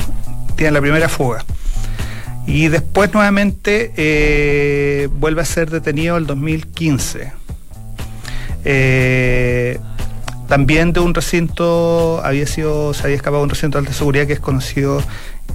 tiene 0.56 0.72
la 0.72 0.82
primera 0.82 1.10
fuga. 1.10 1.44
Y 2.46 2.68
después, 2.68 3.14
nuevamente, 3.14 3.94
eh, 3.96 5.08
vuelve 5.20 5.42
a 5.42 5.46
ser 5.46 5.70
detenido 5.70 6.18
el 6.18 6.26
2015. 6.28 7.32
Eh, 8.66 9.80
también 10.48 10.94
de 10.94 11.00
un 11.00 11.14
recinto, 11.14 12.22
había 12.24 12.46
sido, 12.46 12.94
se 12.94 13.04
había 13.04 13.16
escapado 13.16 13.38
de 13.40 13.44
un 13.46 13.50
recinto 13.50 13.78
de 13.78 13.88
alta 13.88 13.94
seguridad 13.98 14.28
que 14.28 14.34
es 14.34 14.40
conocido, 14.40 15.02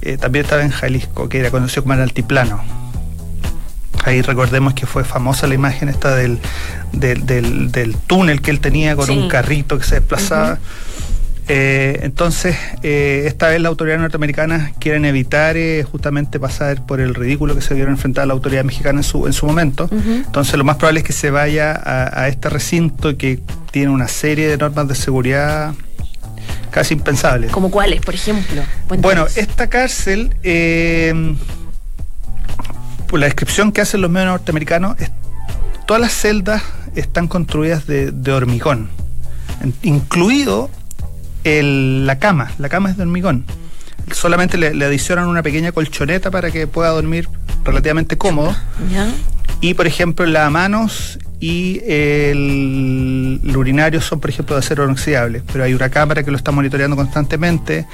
eh, 0.00 0.16
también 0.16 0.44
estaba 0.44 0.62
en 0.62 0.70
Jalisco, 0.70 1.28
que 1.28 1.38
era 1.40 1.50
conocido 1.50 1.82
como 1.82 1.94
el 1.94 2.00
altiplano. 2.00 2.62
Ahí 4.04 4.22
recordemos 4.22 4.74
que 4.74 4.86
fue 4.86 5.04
famosa 5.04 5.46
la 5.46 5.54
imagen 5.54 5.88
esta 5.88 6.14
del, 6.14 6.38
del, 6.92 7.26
del- 7.26 7.70
del 7.70 7.96
túnel 7.96 8.40
que 8.40 8.50
él 8.50 8.60
tenía 8.60 8.96
con 8.96 9.06
Sí. 9.06 9.12
un 9.18 9.28
carrito 9.28 9.78
que 9.78 9.84
se 9.84 9.96
desplazaba. 9.96 10.58
Eh, 11.50 12.00
entonces, 12.02 12.56
eh, 12.82 13.24
esta 13.26 13.48
vez 13.48 13.58
las 13.60 13.70
autoridades 13.70 14.02
norteamericanas 14.02 14.72
quieren 14.78 15.06
evitar 15.06 15.56
eh, 15.56 15.82
justamente 15.82 16.38
pasar 16.38 16.84
por 16.84 17.00
el 17.00 17.14
ridículo 17.14 17.54
que 17.54 17.62
se 17.62 17.72
vieron 17.72 17.94
enfrentar 17.94 18.24
a 18.24 18.26
la 18.26 18.34
autoridad 18.34 18.64
mexicana 18.64 18.98
en 19.00 19.04
su, 19.04 19.26
en 19.26 19.32
su 19.32 19.46
momento. 19.46 19.88
Entonces, 19.90 20.54
lo 20.56 20.64
más 20.64 20.76
probable 20.76 21.00
es 21.00 21.06
que 21.06 21.14
se 21.14 21.30
vaya 21.30 21.72
a, 21.72 22.22
a 22.22 22.28
este 22.28 22.50
recinto 22.50 23.16
que 23.16 23.40
tiene 23.70 23.90
una 23.90 24.08
serie 24.08 24.46
de 24.48 24.58
normas 24.58 24.88
de 24.88 24.94
seguridad 24.94 25.72
casi 26.70 26.92
impensables. 26.94 27.50
¿Como 27.50 27.70
cuáles, 27.70 28.02
por 28.02 28.14
ejemplo? 28.14 28.62
Cuéntanos. 28.86 29.00
Bueno, 29.00 29.26
esta 29.34 29.68
cárcel, 29.68 30.34
eh, 30.42 31.34
por 33.08 33.20
la 33.20 33.26
descripción 33.26 33.72
que 33.72 33.80
hacen 33.80 34.02
los 34.02 34.10
medios 34.10 34.28
norteamericanos, 34.32 35.00
es- 35.00 35.10
todas 35.86 36.00
las 36.02 36.12
celdas 36.12 36.62
están 36.94 37.26
construidas 37.26 37.86
de, 37.86 38.10
de 38.10 38.32
hormigón, 38.32 38.90
en- 39.62 39.72
incluido 39.82 40.68
el- 41.48 42.06
la 42.06 42.18
cama. 42.18 42.50
La 42.58 42.68
cama 42.68 42.90
es 42.90 42.96
de 42.96 43.02
hormigón. 43.02 43.44
Solamente 44.12 44.56
le, 44.58 44.74
le 44.74 44.84
adicionan 44.86 45.26
una 45.28 45.42
pequeña 45.42 45.72
colchoneta 45.72 46.30
para 46.30 46.50
que 46.50 46.66
pueda 46.66 46.90
dormir 46.90 47.28
relativamente 47.64 48.16
cómodo. 48.16 48.56
¿Ya? 48.90 49.08
Y, 49.60 49.74
por 49.74 49.86
ejemplo, 49.86 50.24
las 50.26 50.50
manos 50.50 51.18
y 51.40 51.80
el, 51.86 53.40
el 53.44 53.56
urinario 53.56 54.00
son, 54.00 54.20
por 54.20 54.30
ejemplo, 54.30 54.54
de 54.56 54.60
acero 54.60 54.84
inoxidable. 54.84 55.42
Pero 55.52 55.64
hay 55.64 55.74
una 55.74 55.88
cámara 55.90 56.22
que 56.22 56.30
lo 56.30 56.36
está 56.36 56.52
monitoreando 56.52 56.96
constantemente. 56.96 57.86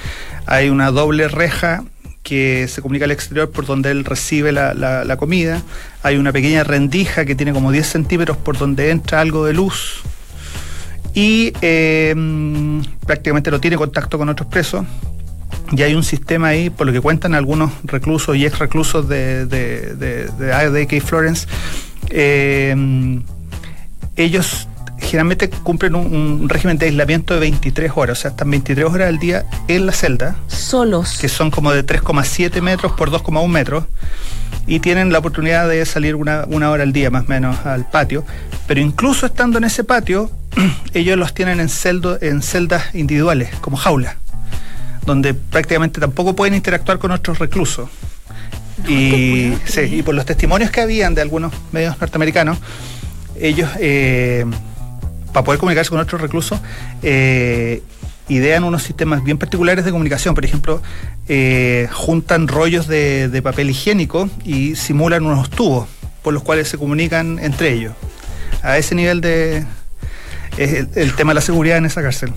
Hay 0.47 0.69
una 0.69 0.91
doble 0.91 1.29
reja 1.29 1.83
que 2.23 2.69
se 2.69 2.81
comunica 2.81 3.05
al 3.05 3.11
exterior 3.11 3.51
por 3.51 3.67
donde 3.67 3.91
él 3.91 4.05
recibe 4.05 4.53
la, 4.53 4.73
la- 4.75 5.05
la 5.05 5.17
comida. 5.17 5.63
Hay 6.03 6.17
una 6.17 6.33
pequeña 6.33 6.65
rendija 6.65 7.25
que 7.25 7.35
tiene 7.35 7.53
como 7.53 7.73
10 7.73 7.87
centímetros 7.87 8.37
por 8.37 8.57
donde 8.59 8.91
entra 8.91 9.21
algo 9.21 9.45
de 9.47 9.53
luz. 9.55 10.03
Y 11.15 11.53
mm, 12.15 12.81
prácticamente 13.07 13.51
no 13.51 13.61
tiene 13.61 13.77
contacto 13.77 14.19
con 14.19 14.29
otros 14.29 14.49
presos. 14.49 14.85
Y 15.73 15.83
hay 15.83 15.95
un 15.95 16.03
sistema 16.03 16.49
ahí, 16.49 16.71
por 16.71 16.87
lo 16.87 16.93
que 16.93 17.01
cuentan 17.01 17.35
algunos 17.35 17.71
reclusos 17.85 18.37
y 18.37 18.45
ex 18.45 18.59
reclusos 18.59 19.09
de, 19.09 19.47
de, 19.47 21.01
Florence. 21.01 21.47
mm, 22.77 23.19
ellos 24.17 24.69
generalmente 25.15 25.49
cumplen 25.49 25.95
un, 25.95 26.13
un 26.13 26.49
régimen 26.49 26.77
de 26.77 26.87
aislamiento 26.87 27.35
de 27.35 27.41
23 27.41 27.93
horas, 27.95 28.19
o 28.19 28.23
sea, 28.23 28.31
están 28.33 28.51
23 28.51 28.85
horas 28.85 29.07
al 29.07 29.21
día 29.21 29.47
en 29.69 29.87
la 29.87 29.93
celda 29.93 30.35
Solos. 30.49 31.19
que 31.21 31.29
son 31.29 31.53
como 31.53 31.71
de 31.71 31.87
3,7 31.87 32.61
metros 32.61 32.91
por 32.95 33.13
2,1 33.13 33.47
metros, 33.47 33.85
y 34.67 34.81
tienen 34.81 35.13
la 35.13 35.21
oportunidad 35.21 35.69
de 35.69 35.87
salir 35.87 36.17
una, 36.17 36.47
una 36.49 36.69
hora 36.69 36.83
al 36.83 36.93
día 36.93 37.11
más 37.11 37.27
o 37.27 37.29
menos 37.29 37.65
al 37.65 37.89
patio, 37.89 38.25
pero 38.67 38.81
incluso 38.81 39.27
estando 39.27 39.59
en 39.59 39.63
ese 39.63 39.85
patio, 39.85 40.33
ellos 40.95 41.17
los 41.17 41.33
tienen 41.33 41.61
en, 41.61 41.69
celdo, 41.69 42.19
en 42.21 42.43
celdas 42.43 42.93
individuales, 42.93 43.51
como 43.61 43.77
jaulas, 43.77 44.17
donde 45.07 45.33
prácticamente 45.33 46.01
tampoco 46.01 46.35
pueden 46.35 46.55
interactuar 46.55 46.99
con 46.99 47.13
otros 47.13 47.39
reclusos. 47.39 47.89
Y, 48.89 49.55
sí, 49.65 49.83
y 49.83 50.03
por 50.03 50.17
los 50.17 50.27
testimonios 50.27 50.73
que 50.73 50.81
habían 50.81 51.15
de 51.15 51.23
algunos 51.23 51.53
medios 51.71 52.01
norteamericanos, 52.01 52.59
ellos, 53.41 53.71
eh, 53.79 54.45
para 55.35 55.45
poder 55.45 55.59
comunicarse 55.59 55.91
con 55.91 55.99
otros 56.01 56.21
reclusos, 56.23 56.59
eh, 57.03 57.83
idean 58.29 58.65
unos 58.65 58.83
sistemas 58.85 59.23
bien 59.23 59.37
particulares 59.37 59.85
de 59.85 59.91
comunicación. 59.91 60.35
Por 60.35 60.45
ejemplo, 60.47 60.81
eh, 61.29 61.89
juntan 61.93 62.49
rollos 62.49 62.87
de, 62.87 63.29
de 63.29 63.43
papel 63.43 63.69
higiénico 63.69 64.31
y 64.45 64.77
simulan 64.77 65.27
unos 65.27 65.51
tubos 65.51 65.89
por 66.23 66.33
los 66.33 66.43
cuales 66.43 66.69
se 66.69 66.79
comunican 66.79 67.39
entre 67.41 67.73
ellos. 67.75 67.93
A 68.63 68.79
ese 68.79 68.95
nivel 68.95 69.21
de 69.21 69.67
es 70.57 70.73
el, 70.73 70.89
el 70.95 71.15
tema 71.15 71.33
de 71.33 71.35
la 71.35 71.41
seguridad 71.43 71.77
en 71.77 71.85
esa 71.85 72.01
cárcel. 72.01 72.33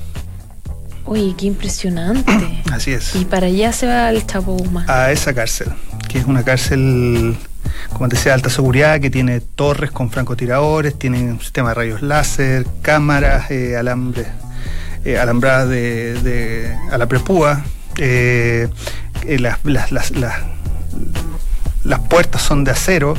Oye, 1.06 1.34
qué 1.38 1.46
impresionante. 1.46 2.34
Así 2.72 2.92
es. 2.92 3.16
y 3.16 3.24
para 3.26 3.46
allá 3.48 3.72
se 3.72 3.86
va 3.88 4.10
el 4.10 4.26
Chapo 4.26 4.54
Guzmán. 4.58 4.90
a 4.90 5.12
esa 5.12 5.34
cárcel, 5.34 5.68
que 6.10 6.18
es 6.18 6.26
una 6.26 6.44
cárcel, 6.44 7.38
como 7.93 8.08
te 8.10 8.15
decía, 8.15 8.32
de 8.32 8.36
alta 8.36 8.50
seguridad, 8.50 9.00
que 9.00 9.10
tiene 9.10 9.39
torres 9.41 9.91
con 9.91 10.10
francotiradores, 10.12 10.98
tiene 10.98 11.24
un 11.32 11.39
sistema 11.39 11.70
de 11.70 11.76
rayos 11.76 12.02
láser, 12.02 12.65
cámaras, 12.82 13.50
eh, 13.52 13.76
alambre, 13.78 14.26
eh, 15.06 15.17
alambradas 15.17 15.70
de, 15.70 16.13
de 16.22 16.76
alambre 16.91 17.20
púa, 17.20 17.63
eh, 17.98 18.67
eh, 19.26 19.39
las, 19.39 19.60
las, 19.63 19.91
las, 19.91 20.12
las- 20.12 20.39
las 21.84 22.00
puertas 22.02 22.41
son 22.41 22.63
de 22.65 22.72
acero. 22.72 23.15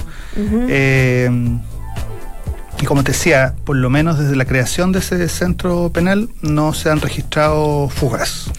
Y 2.81 2.85
como 2.87 3.03
te 3.03 3.11
decía, 3.13 3.55
por 3.65 3.75
lo 3.77 3.91
menos 3.91 4.19
desde 4.19 4.37
la 4.37 4.45
creación 4.45 4.93
de 4.93 5.01
ese 5.01 5.29
centro 5.29 5.91
penal 5.93 6.29
no 6.43 6.73
se 6.75 6.91
han 6.91 7.01
registrado 7.01 7.89
fugas. 7.89 8.51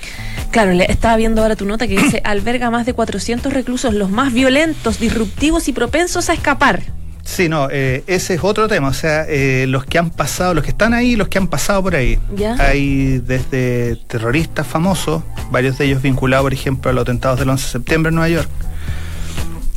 Claro, 0.52 0.72
le- 0.74 0.92
estaba 0.92 1.16
viendo 1.18 1.42
ahora 1.42 1.56
tu 1.56 1.66
nota 1.66 1.88
que 1.88 1.98
dice 1.98 2.22
alberga 2.26 2.70
más 2.72 2.86
de 2.86 2.94
400 2.94 3.54
reclusos, 3.54 3.94
los 3.94 4.10
más 4.10 4.34
violentos, 4.34 5.00
disruptivos 5.00 5.68
y 5.68 5.74
propensos 5.74 6.30
a 6.30 6.34
escapar. 6.34 6.82
Sí, 7.24 7.48
no, 7.48 7.68
eh, 7.72 8.04
ese 8.08 8.34
es 8.34 8.40
otro 8.44 8.68
tema. 8.68 8.88
O 8.88 8.94
sea, 8.94 9.26
eh, 9.30 9.66
los 9.68 9.86
que 9.86 10.00
han 10.00 10.10
pasado, 10.10 10.56
los 10.56 10.64
que 10.64 10.72
están 10.72 10.96
ahí, 10.96 11.16
los 11.16 11.28
que 11.28 11.38
han 11.38 11.48
pasado 11.48 11.84
por 11.84 11.96
ahí. 11.96 12.18
Ya. 12.36 12.56
Hay 12.58 13.20
desde 13.20 13.98
terroristas 14.08 14.66
famosos, 14.66 15.22
varios 15.52 15.78
de 15.78 15.86
ellos 15.86 16.02
vinculados, 16.02 16.44
por 16.46 16.54
ejemplo, 16.54 16.90
a 16.90 16.94
los 16.94 17.04
atentados 17.04 17.38
del 17.40 17.50
11 17.50 17.64
de 17.66 17.72
septiembre 17.72 18.10
en 18.10 18.16
Nueva 18.16 18.30
York. 18.30 18.50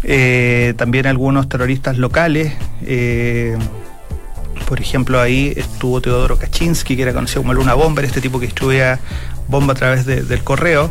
Eh, 0.05 0.73
también 0.79 1.07
algunos 1.07 1.47
terroristas 1.49 1.99
locales. 1.99 2.55
Por 4.73 4.81
ejemplo, 4.81 5.21
ahí 5.21 5.53
estuvo 5.55 6.01
Teodoro 6.01 6.39
Kaczynski, 6.39 6.97
que 6.97 7.03
era 7.03 7.13
conocido 7.13 7.43
como 7.43 7.53
Luna 7.53 7.75
Bomber, 7.75 8.07
este 8.07 8.23
tipo 8.23 8.41
que 8.41 8.47
distribuía 8.47 8.99
bomba 9.47 9.75
a 9.75 9.77
través 9.77 10.07
de- 10.07 10.23
del 10.23 10.43
correo. 10.43 10.91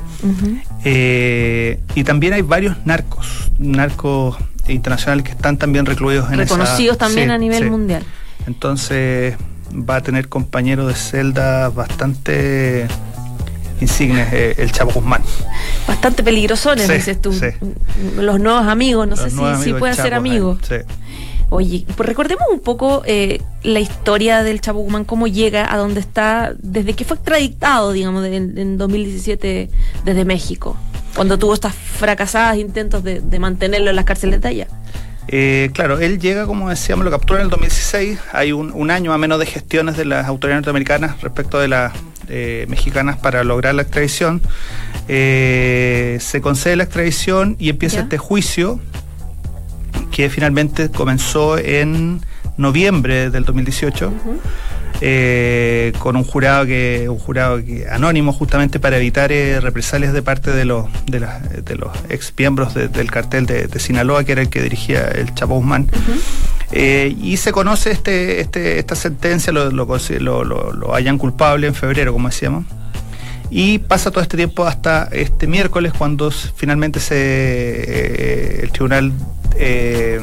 Eh, 0.86 1.80
y 1.96 2.04
también 2.04 2.34
hay 2.34 2.44
varios 2.44 2.78
narcos, 2.86 3.52
narcos 3.58 4.38
internacionales 4.68 5.26
que 5.26 5.32
están 5.32 5.58
también 5.58 5.88
recluidos 5.88 6.28
en 6.32 6.42
esa- 6.42 6.54
Reconocidos 6.56 7.00
también 7.00 7.30
Sí, 7.30 7.34
a 7.34 7.38
nivel 7.40 7.64
sí. 7.64 7.70
mundial. 7.72 8.04
Entonces 8.46 9.36
va 9.74 9.96
a 9.96 10.02
tener 10.02 10.30
compañeros 10.30 10.88
de 10.88 10.94
celda 10.94 11.70
bastante 11.70 12.86
insignes 13.80 14.32
eh, 14.32 14.54
el 14.60 14.72
Chapo 14.72 14.92
Guzmán. 14.92 15.24
Bastante 15.88 16.22
peligrosones, 16.22 16.86
Sí, 16.86 16.94
dices 16.94 17.20
tú. 17.20 17.34
Los 18.20 18.40
nuevos 18.40 18.68
amigos, 18.68 19.08
no 19.08 19.16
Los 19.16 19.24
sé 19.24 19.32
si, 19.32 19.64
si 19.64 19.74
pueden 19.74 19.96
ser 19.96 20.14
amigos. 20.14 20.60
eh, 20.70 20.86
sí. 20.88 20.96
Oye, 21.54 21.86
pues 21.98 22.08
recordemos 22.08 22.46
un 22.50 22.62
poco 22.62 23.04
eh, 23.06 23.42
la 23.62 23.82
historia 23.82 24.42
del 24.42 24.62
Chapo 24.62 24.80
Guzmán, 24.80 25.04
cómo 25.04 25.28
llega 25.28 25.72
a 25.72 25.76
donde 25.78 26.00
está, 26.00 26.54
desde 26.58 26.94
que 26.94 27.04
fue 27.04 27.18
extraditado, 27.18 27.92
digamos, 27.92 28.24
de- 28.24 28.38
en, 28.38 28.58
en 28.58 28.78
2017 28.78 29.70
desde 30.06 30.24
México, 30.26 30.78
cuando 31.14 31.38
tuvo 31.38 31.54
estas 31.54 31.76
fracasadas 31.76 32.58
intentos 32.58 33.04
de, 33.04 33.20
de 33.20 33.40
mantenerlo 33.40 33.90
en 33.90 33.98
las 33.98 34.06
cárceles 34.06 34.40
de 34.40 34.48
allá. 34.48 34.68
Eh, 35.28 35.70
claro, 35.74 36.00
él 36.00 36.20
llega, 36.20 36.46
como 36.46 36.70
decíamos, 36.70 37.04
lo 37.04 37.12
captura 37.12 37.42
en 37.42 37.46
el 37.46 37.50
2016. 37.52 38.18
Hay 38.32 38.54
un, 38.54 38.72
un 38.74 38.90
año 38.90 39.12
a 39.12 39.18
menos 39.18 39.38
de 39.38 39.46
gestiones 39.46 39.98
de 39.98 40.06
las 40.06 40.26
autoridades 40.28 40.62
norteamericanas 40.62 41.22
respecto 41.22 41.60
de 41.60 41.68
las 41.68 41.92
eh, 42.30 42.66
mexicanas 42.70 43.18
para 43.18 43.44
lograr 43.44 43.76
la 43.76 43.82
extradición. 43.82 44.42
Eh, 45.10 46.18
se 46.22 46.40
concede 46.42 46.76
la 46.78 46.84
extradición 46.84 47.56
y 47.60 47.70
empieza 47.70 47.98
Ya. 47.98 48.04
este 48.04 48.18
juicio 48.18 48.80
que 50.12 50.30
finalmente 50.30 50.90
comenzó 50.92 51.58
en 51.58 52.22
noviembre 52.58 53.30
del 53.30 53.46
2018. 53.46 54.12
eh, 55.04 55.94
con 56.00 56.16
un 56.16 56.24
jurado 56.24 56.66
que 56.66 57.08
un 57.10 57.18
jurado 57.18 57.58
que, 57.58 57.88
anónimo 57.90 58.34
justamente 58.34 58.80
para 58.80 58.98
evitar 58.98 59.32
eh, 59.32 59.60
represalias 59.60 60.14
de 60.14 60.22
parte 60.22 60.52
de 60.52 60.66
los 60.66 60.86
de, 61.08 61.20
de 61.64 61.76
los 61.76 61.90
ex 62.10 62.32
miembros 62.38 62.76
de- 62.76 62.88
del 62.88 63.10
cartel 63.10 63.46
de, 63.48 63.66
de 63.68 63.80
Sinaloa 63.80 64.24
que 64.24 64.34
era 64.34 64.42
el 64.42 64.50
que 64.50 64.62
dirigía 64.62 65.08
el 65.08 65.34
Chapo 65.34 65.56
Guzmán 65.56 65.88
Eh, 66.74 67.14
y 67.20 67.36
se 67.38 67.52
conoce 67.52 67.92
este, 67.92 68.40
este 68.42 68.80
esta 68.80 68.96
sentencia 68.96 69.52
lo, 69.52 69.72
lo, 69.72 69.86
lo, 70.20 70.44
lo- 70.72 70.94
hallan 70.96 71.18
culpable 71.18 71.68
en 71.68 71.74
febrero 71.76 72.14
como 72.14 72.30
decíamos 72.30 72.64
y 73.50 73.80
pasa 73.80 74.12
todo 74.12 74.22
este 74.22 74.38
tiempo 74.38 74.66
hasta 74.66 75.10
este 75.12 75.48
miércoles 75.48 75.92
cuando 75.98 76.30
finalmente 76.32 77.00
se 77.02 77.16
eh, 77.18 78.60
el 78.64 78.72
tribunal 78.72 79.12
eh, 79.56 80.20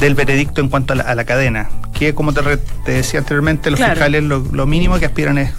del 0.00 0.14
veredicto 0.14 0.60
en 0.60 0.68
cuanto 0.68 0.92
a 0.92 0.96
la, 0.96 1.02
a 1.04 1.14
la 1.14 1.24
cadena 1.24 1.68
que 1.98 2.14
como 2.14 2.32
te, 2.32 2.40
re- 2.42 2.58
te 2.84 2.92
decía 2.92 3.20
anteriormente 3.20 3.70
los 3.70 3.78
Claro. 3.78 3.92
fiscales 3.94 4.22
lo, 4.24 4.40
lo 4.52 4.66
mínimo 4.66 4.98
que 4.98 5.06
aspiran 5.06 5.38
es 5.38 5.52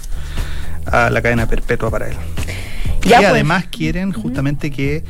a 0.86 1.08
la 1.10 1.22
cadena 1.22 1.46
perpetua 1.46 1.90
para 1.90 2.08
él 2.08 2.16
Ya, 3.02 3.16
y 3.16 3.20
pues. 3.20 3.30
además 3.30 3.64
quieren 3.70 4.12
justamente 4.12 4.70
que 4.70 5.04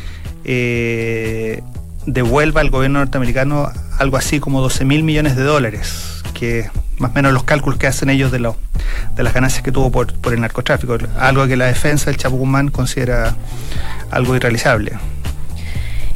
eh, 0.45 1.63
devuelva 2.07 2.61
al 2.61 2.71
gobierno 2.71 2.99
norteamericano 3.01 3.71
algo 3.99 4.17
así 4.17 4.39
como 4.41 4.61
12 4.61 4.85
mil 4.85 5.03
millones 5.03 5.37
de 5.37 5.43
dólares, 5.43 6.23
que 6.35 6.69
más 6.99 7.11
o 7.13 7.15
menos 7.15 7.33
los 7.33 7.45
cálculos 7.45 7.79
que 7.79 7.87
hacen 7.87 8.11
ellos 8.11 8.31
de, 8.31 8.39
lo- 8.41 8.57
de 9.17 9.23
las 9.23 9.33
ganancias 9.33 9.63
que 9.63 9.73
tuvo 9.73 9.91
por, 9.91 10.13
por 10.15 10.35
el 10.35 10.41
narcotráfico, 10.41 10.99
algo 11.19 11.47
que 11.47 11.57
la 11.57 11.67
defensa 11.67 12.07
del 12.11 12.17
Chapo 12.19 12.37
Guzmán 12.37 12.69
considera 12.69 13.35
algo 14.11 14.37
irrealizable. 14.37 14.93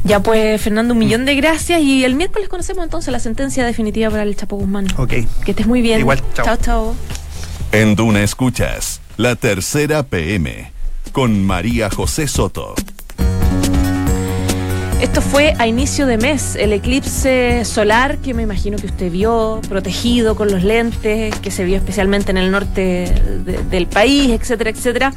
Ya 0.03 0.21
pues, 0.21 0.59
Fernando, 0.61 0.93
un 0.93 0.99
millón 0.99 1.25
de 1.25 1.35
gracias 1.35 1.81
y 1.81 2.03
el 2.05 2.15
miércoles 2.15 2.47
conocemos 2.49 2.83
entonces 2.83 3.11
la 3.11 3.19
sentencia 3.19 3.65
definitiva 3.65 4.09
para 4.09 4.23
el 4.23 4.35
Chapo 4.35 4.55
Guzmán. 4.55 4.87
Ok. 4.97 5.09
Que 5.43 5.51
estés 5.51 5.67
muy 5.67 5.81
bien. 5.81 5.99
Igual, 5.99 6.21
chao. 6.33 6.45
chao. 6.45 6.57
chao. 6.57 6.95
En 7.71 7.95
Duna 7.95 8.23
Escuchas, 8.23 9.01
la 9.17 9.35
tercera 9.35 10.03
PM, 10.03 10.71
con 11.11 11.45
María 11.45 11.89
José 11.89 12.27
Soto. 12.27 12.73
Esto 15.01 15.21
fue 15.21 15.53
a 15.59 15.65
inicio 15.65 16.05
de 16.07 16.17
mes, 16.17 16.55
el 16.57 16.73
eclipse 16.73 17.63
solar 17.63 18.17
que 18.17 18.33
me 18.33 18.43
imagino 18.43 18.77
que 18.77 18.87
usted 18.87 19.09
vio, 19.09 19.61
protegido 19.69 20.35
con 20.35 20.51
los 20.51 20.61
lentes, 20.63 21.33
que 21.39 21.51
se 21.51 21.63
vio 21.63 21.77
especialmente 21.77 22.31
en 22.31 22.37
el 22.37 22.51
norte 22.51 23.13
de- 23.45 23.63
del 23.69 23.87
país, 23.87 24.29
etcétera, 24.31 24.71
etcétera. 24.71 25.13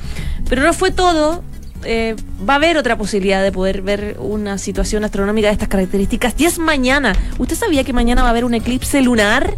Pero 0.48 0.62
no 0.62 0.72
fue 0.72 0.92
todo. 0.92 1.42
Eh, 1.84 2.16
va 2.48 2.54
a 2.54 2.56
haber 2.56 2.76
otra 2.76 2.96
posibilidad 2.96 3.42
de 3.42 3.52
poder 3.52 3.82
ver 3.82 4.16
una 4.18 4.58
situación 4.58 5.04
astronómica 5.04 5.48
de 5.48 5.52
estas 5.54 5.68
características. 5.68 6.34
Y 6.38 6.44
es 6.46 6.58
mañana. 6.58 7.14
¿Usted 7.38 7.56
sabía 7.56 7.84
que 7.84 7.92
mañana 7.92 8.22
va 8.22 8.28
a 8.28 8.30
haber 8.30 8.44
un 8.44 8.54
eclipse 8.54 9.00
lunar? 9.02 9.56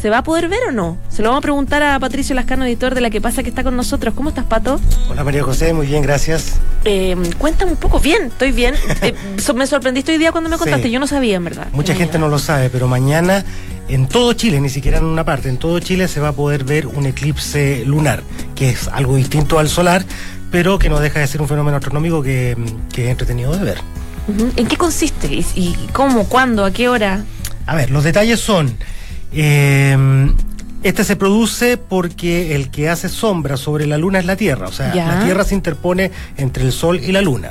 ¿Se 0.00 0.10
va 0.10 0.18
a 0.18 0.22
poder 0.22 0.48
ver 0.48 0.60
o 0.68 0.72
no? 0.72 0.98
Se 1.08 1.22
lo 1.22 1.30
vamos 1.30 1.40
a 1.40 1.42
preguntar 1.42 1.82
a 1.82 1.98
Patricio 1.98 2.34
Lascano, 2.34 2.66
editor 2.66 2.94
de 2.94 3.00
La 3.00 3.08
que 3.08 3.20
pasa 3.22 3.42
que 3.42 3.48
está 3.48 3.64
con 3.64 3.76
nosotros. 3.76 4.12
¿Cómo 4.14 4.28
estás, 4.28 4.44
Pato? 4.44 4.78
Hola 5.08 5.24
María 5.24 5.42
José, 5.42 5.72
muy 5.72 5.86
bien, 5.86 6.02
gracias. 6.02 6.60
Eh, 6.84 7.16
cuéntame 7.38 7.72
un 7.72 7.78
poco. 7.78 7.98
Bien, 7.98 8.24
estoy 8.24 8.52
bien. 8.52 8.74
Eh, 9.02 9.14
so- 9.38 9.54
me 9.54 9.66
sorprendiste 9.66 10.12
hoy 10.12 10.18
día 10.18 10.32
cuando 10.32 10.50
me 10.50 10.58
contaste. 10.58 10.84
Sí. 10.84 10.90
Yo 10.90 11.00
no 11.00 11.06
sabía, 11.06 11.36
en 11.36 11.44
verdad. 11.44 11.68
Mucha 11.72 11.94
gente 11.94 12.18
no 12.18 12.28
lo 12.28 12.38
sabe, 12.38 12.68
pero 12.70 12.86
mañana 12.88 13.42
en 13.88 14.06
todo 14.06 14.32
Chile, 14.34 14.60
ni 14.60 14.68
siquiera 14.68 14.98
en 14.98 15.04
una 15.04 15.24
parte, 15.24 15.48
en 15.48 15.56
todo 15.56 15.78
Chile 15.80 16.08
se 16.08 16.20
va 16.20 16.28
a 16.28 16.32
poder 16.32 16.64
ver 16.64 16.86
un 16.86 17.06
eclipse 17.06 17.84
lunar, 17.86 18.22
que 18.54 18.70
es 18.70 18.88
algo 18.88 19.16
distinto 19.16 19.58
al 19.58 19.68
solar, 19.68 20.04
pero 20.50 20.78
que 20.78 20.88
no 20.88 21.00
deja 21.00 21.20
de 21.20 21.26
ser 21.26 21.40
un 21.42 21.48
fenómeno 21.48 21.76
astronómico 21.76 22.22
que, 22.22 22.56
que 22.92 23.04
es 23.06 23.10
entretenido 23.10 23.52
de 23.56 23.64
ver. 23.64 23.78
¿En 24.56 24.66
qué 24.66 24.76
consiste? 24.76 25.28
¿Y, 25.28 25.76
cómo? 25.92 26.24
¿Cuándo? 26.28 26.64
¿A 26.64 26.70
qué 26.72 26.88
hora? 26.88 27.24
A 27.66 27.74
ver, 27.76 27.90
los 27.90 28.04
detalles 28.04 28.40
son. 28.40 28.76
eh, 29.32 30.30
este 30.82 31.02
se 31.04 31.16
produce 31.16 31.78
porque 31.78 32.54
el 32.54 32.70
que 32.70 32.88
hace 32.88 33.08
sombra 33.08 33.56
sobre 33.56 33.86
la 33.86 33.98
luna 33.98 34.20
es 34.20 34.24
la 34.24 34.36
Tierra. 34.36 34.68
O 34.68 34.72
sea, 34.72 34.94
Ya. 34.94 35.06
la 35.08 35.24
Tierra 35.24 35.42
se 35.44 35.54
interpone 35.54 36.12
entre 36.36 36.62
el 36.64 36.70
Sol 36.72 37.00
y 37.02 37.10
la 37.10 37.22
Luna. 37.22 37.50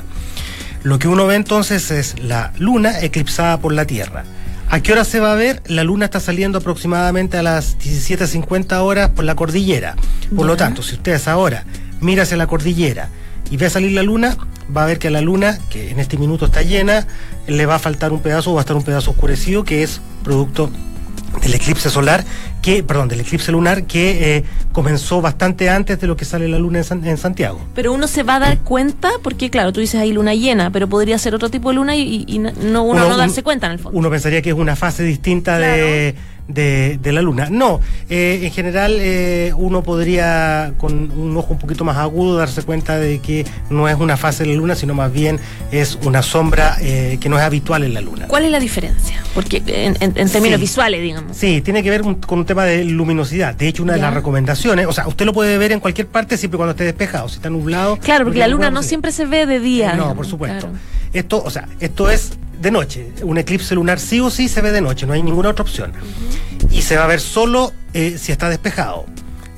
Lo 0.84 0.98
que 0.98 1.06
uno 1.08 1.26
ve 1.26 1.34
entonces 1.34 1.90
es 1.90 2.18
la 2.20 2.52
Luna 2.58 3.00
eclipsada 3.00 3.58
por 3.58 3.72
la 3.74 3.84
Tierra. 3.84 4.24
¿A 4.70 4.80
qué 4.80 4.92
hora 4.92 5.04
se 5.04 5.20
va 5.20 5.32
a 5.32 5.34
ver? 5.34 5.62
La 5.66 5.84
Luna 5.84 6.06
está 6.06 6.18
saliendo 6.18 6.58
aproximadamente 6.58 7.36
a 7.36 7.42
las 7.42 7.76
17.50 7.78 8.78
horas 8.80 9.10
por 9.10 9.24
la 9.24 9.34
cordillera. 9.34 9.96
Por 10.34 10.46
lo 10.46 10.56
tanto, 10.56 10.82
si 10.82 10.94
ustedes 10.94 11.28
ahora 11.28 11.64
mira 12.00 12.22
hacia 12.24 12.36
la 12.36 12.46
cordillera 12.46 13.08
y 13.50 13.56
ve 13.56 13.70
salir 13.70 13.92
la 13.92 14.02
Luna, 14.02 14.36
va 14.76 14.82
a 14.82 14.86
ver 14.86 14.98
que 14.98 15.08
a 15.08 15.10
la 15.10 15.20
Luna, 15.20 15.58
que 15.70 15.90
en 15.90 16.00
este 16.00 16.16
minuto 16.18 16.46
está 16.46 16.62
llena, 16.62 17.06
le 17.46 17.66
va 17.66 17.76
a 17.76 17.78
faltar 17.78 18.12
un 18.12 18.20
pedazo 18.20 18.50
o 18.50 18.54
va 18.54 18.60
a 18.60 18.62
estar 18.62 18.76
un 18.76 18.82
pedazo 18.82 19.12
oscurecido 19.12 19.62
que 19.64 19.82
es 19.82 20.00
producto 20.24 20.70
del 21.42 21.54
eclipse 21.54 21.90
solar, 21.90 22.24
que, 22.62 22.82
perdón, 22.82 23.08
del 23.08 23.20
eclipse 23.20 23.52
lunar 23.52 23.84
que 23.84 24.36
eh, 24.38 24.44
comenzó 24.72 25.20
bastante 25.20 25.68
antes 25.68 26.00
de 26.00 26.06
lo 26.06 26.16
que 26.16 26.24
sale 26.24 26.48
la 26.48 26.58
luna 26.58 26.78
en, 26.78 26.84
San- 26.84 27.06
en 27.06 27.18
Santiago. 27.18 27.60
Pero 27.74 27.92
uno 27.92 28.06
se 28.08 28.22
va 28.22 28.36
a 28.36 28.38
dar 28.40 28.58
cuenta, 28.60 29.10
porque 29.22 29.50
claro, 29.50 29.72
tú 29.72 29.80
dices 29.80 30.00
ahí 30.00 30.12
luna 30.12 30.34
llena, 30.34 30.70
pero 30.70 30.88
podría 30.88 31.18
ser 31.18 31.34
otro 31.34 31.50
tipo 31.50 31.68
de 31.68 31.74
luna 31.76 31.94
y, 31.94 32.24
y 32.26 32.38
no 32.38 32.50
uno, 32.58 32.82
Uno- 32.84 33.08
no 33.10 33.16
darse 33.18 33.40
un- 33.40 33.44
cuenta 33.44 33.66
en 33.66 33.72
el 33.72 33.78
fondo. 33.78 33.96
Uno 33.98 34.08
pensaría 34.10 34.40
que 34.42 34.48
es 34.50 34.56
una 34.56 34.74
fase 34.76 35.02
distinta 35.04 35.58
de, 35.58 36.14
de- 36.48 36.98
de 37.02 37.12
la 37.12 37.22
luna. 37.22 37.48
No, 37.50 37.80
eh, 38.08 38.40
en 38.42 38.52
general 38.52 38.96
eh, 39.00 39.52
uno 39.56 39.82
podría 39.82 40.72
con 40.78 41.10
un 41.10 41.36
ojo 41.36 41.54
un 41.54 41.58
poquito 41.58 41.84
más 41.84 41.96
agudo 41.96 42.36
darse 42.36 42.62
cuenta 42.62 42.96
de 42.98 43.18
que 43.18 43.44
no 43.70 43.88
es 43.88 43.96
una 43.98 44.16
fase 44.16 44.44
de 44.44 44.50
la 44.50 44.56
luna, 44.56 44.74
sino 44.74 44.94
más 44.94 45.12
bien 45.12 45.38
es 45.72 45.98
una 46.04 46.22
sombra 46.22 46.76
eh, 46.80 47.18
que 47.20 47.28
no 47.28 47.36
es 47.38 47.42
habitual 47.44 47.82
en 47.84 47.94
la 47.94 48.00
luna. 48.00 48.26
¿Cuál 48.28 48.44
es 48.44 48.50
la 48.50 48.60
diferencia? 48.60 49.22
Porque 49.34 49.62
en, 49.66 49.96
en- 50.00 50.12
en 50.16 50.28
términos 50.30 50.56
Sí. 50.58 50.62
visuales, 50.62 51.02
digamos. 51.02 51.36
Sí, 51.36 51.60
tiene 51.62 51.82
que 51.82 51.90
ver 51.90 52.02
un- 52.02 52.14
con 52.16 52.38
un 52.38 52.44
tema 52.46 52.64
de 52.64 52.84
luminosidad. 52.84 53.54
De 53.54 53.66
hecho, 53.68 53.82
una 53.82 53.94
de 53.94 54.00
las 54.00 54.14
recomendaciones, 54.14 54.86
o 54.86 54.92
sea, 54.92 55.08
usted 55.08 55.26
lo 55.26 55.32
puede 55.32 55.58
ver 55.58 55.72
en 55.72 55.80
cualquier 55.80 56.06
parte 56.06 56.36
siempre 56.36 56.56
cuando 56.56 56.70
esté 56.72 56.84
despejado. 56.84 57.28
Si 57.28 57.36
está 57.36 57.50
nublado. 57.50 57.98
Claro, 57.98 58.24
porque 58.24 58.38
la 58.38 58.48
luna 58.48 58.70
no 58.70 58.82
siempre 58.82 59.10
se 59.12 59.26
ve 59.26 59.46
de 59.46 59.58
día. 59.60 59.88
No, 59.88 59.94
digamos, 59.94 60.16
por 60.16 60.26
supuesto. 60.26 60.66
claro. 60.68 60.78
Esto, 61.12 61.42
o 61.42 61.50
sea, 61.50 61.66
esto 61.80 62.10
es 62.10 62.32
de 62.60 62.70
noche. 62.70 63.12
Un 63.22 63.38
eclipse 63.38 63.74
lunar 63.74 63.98
sí 64.00 64.20
o 64.20 64.30
sí 64.30 64.48
se 64.48 64.60
ve 64.62 64.72
de 64.72 64.80
noche, 64.80 65.06
no 65.06 65.12
hay 65.12 65.22
ninguna 65.22 65.50
otra 65.50 65.62
opción. 65.62 65.92
Y 66.70 66.82
se 66.82 66.96
va 66.96 67.04
a 67.04 67.06
ver 67.06 67.20
solo 67.20 67.72
eh, 67.94 68.16
si 68.18 68.32
está 68.32 68.48
despejado. 68.48 69.06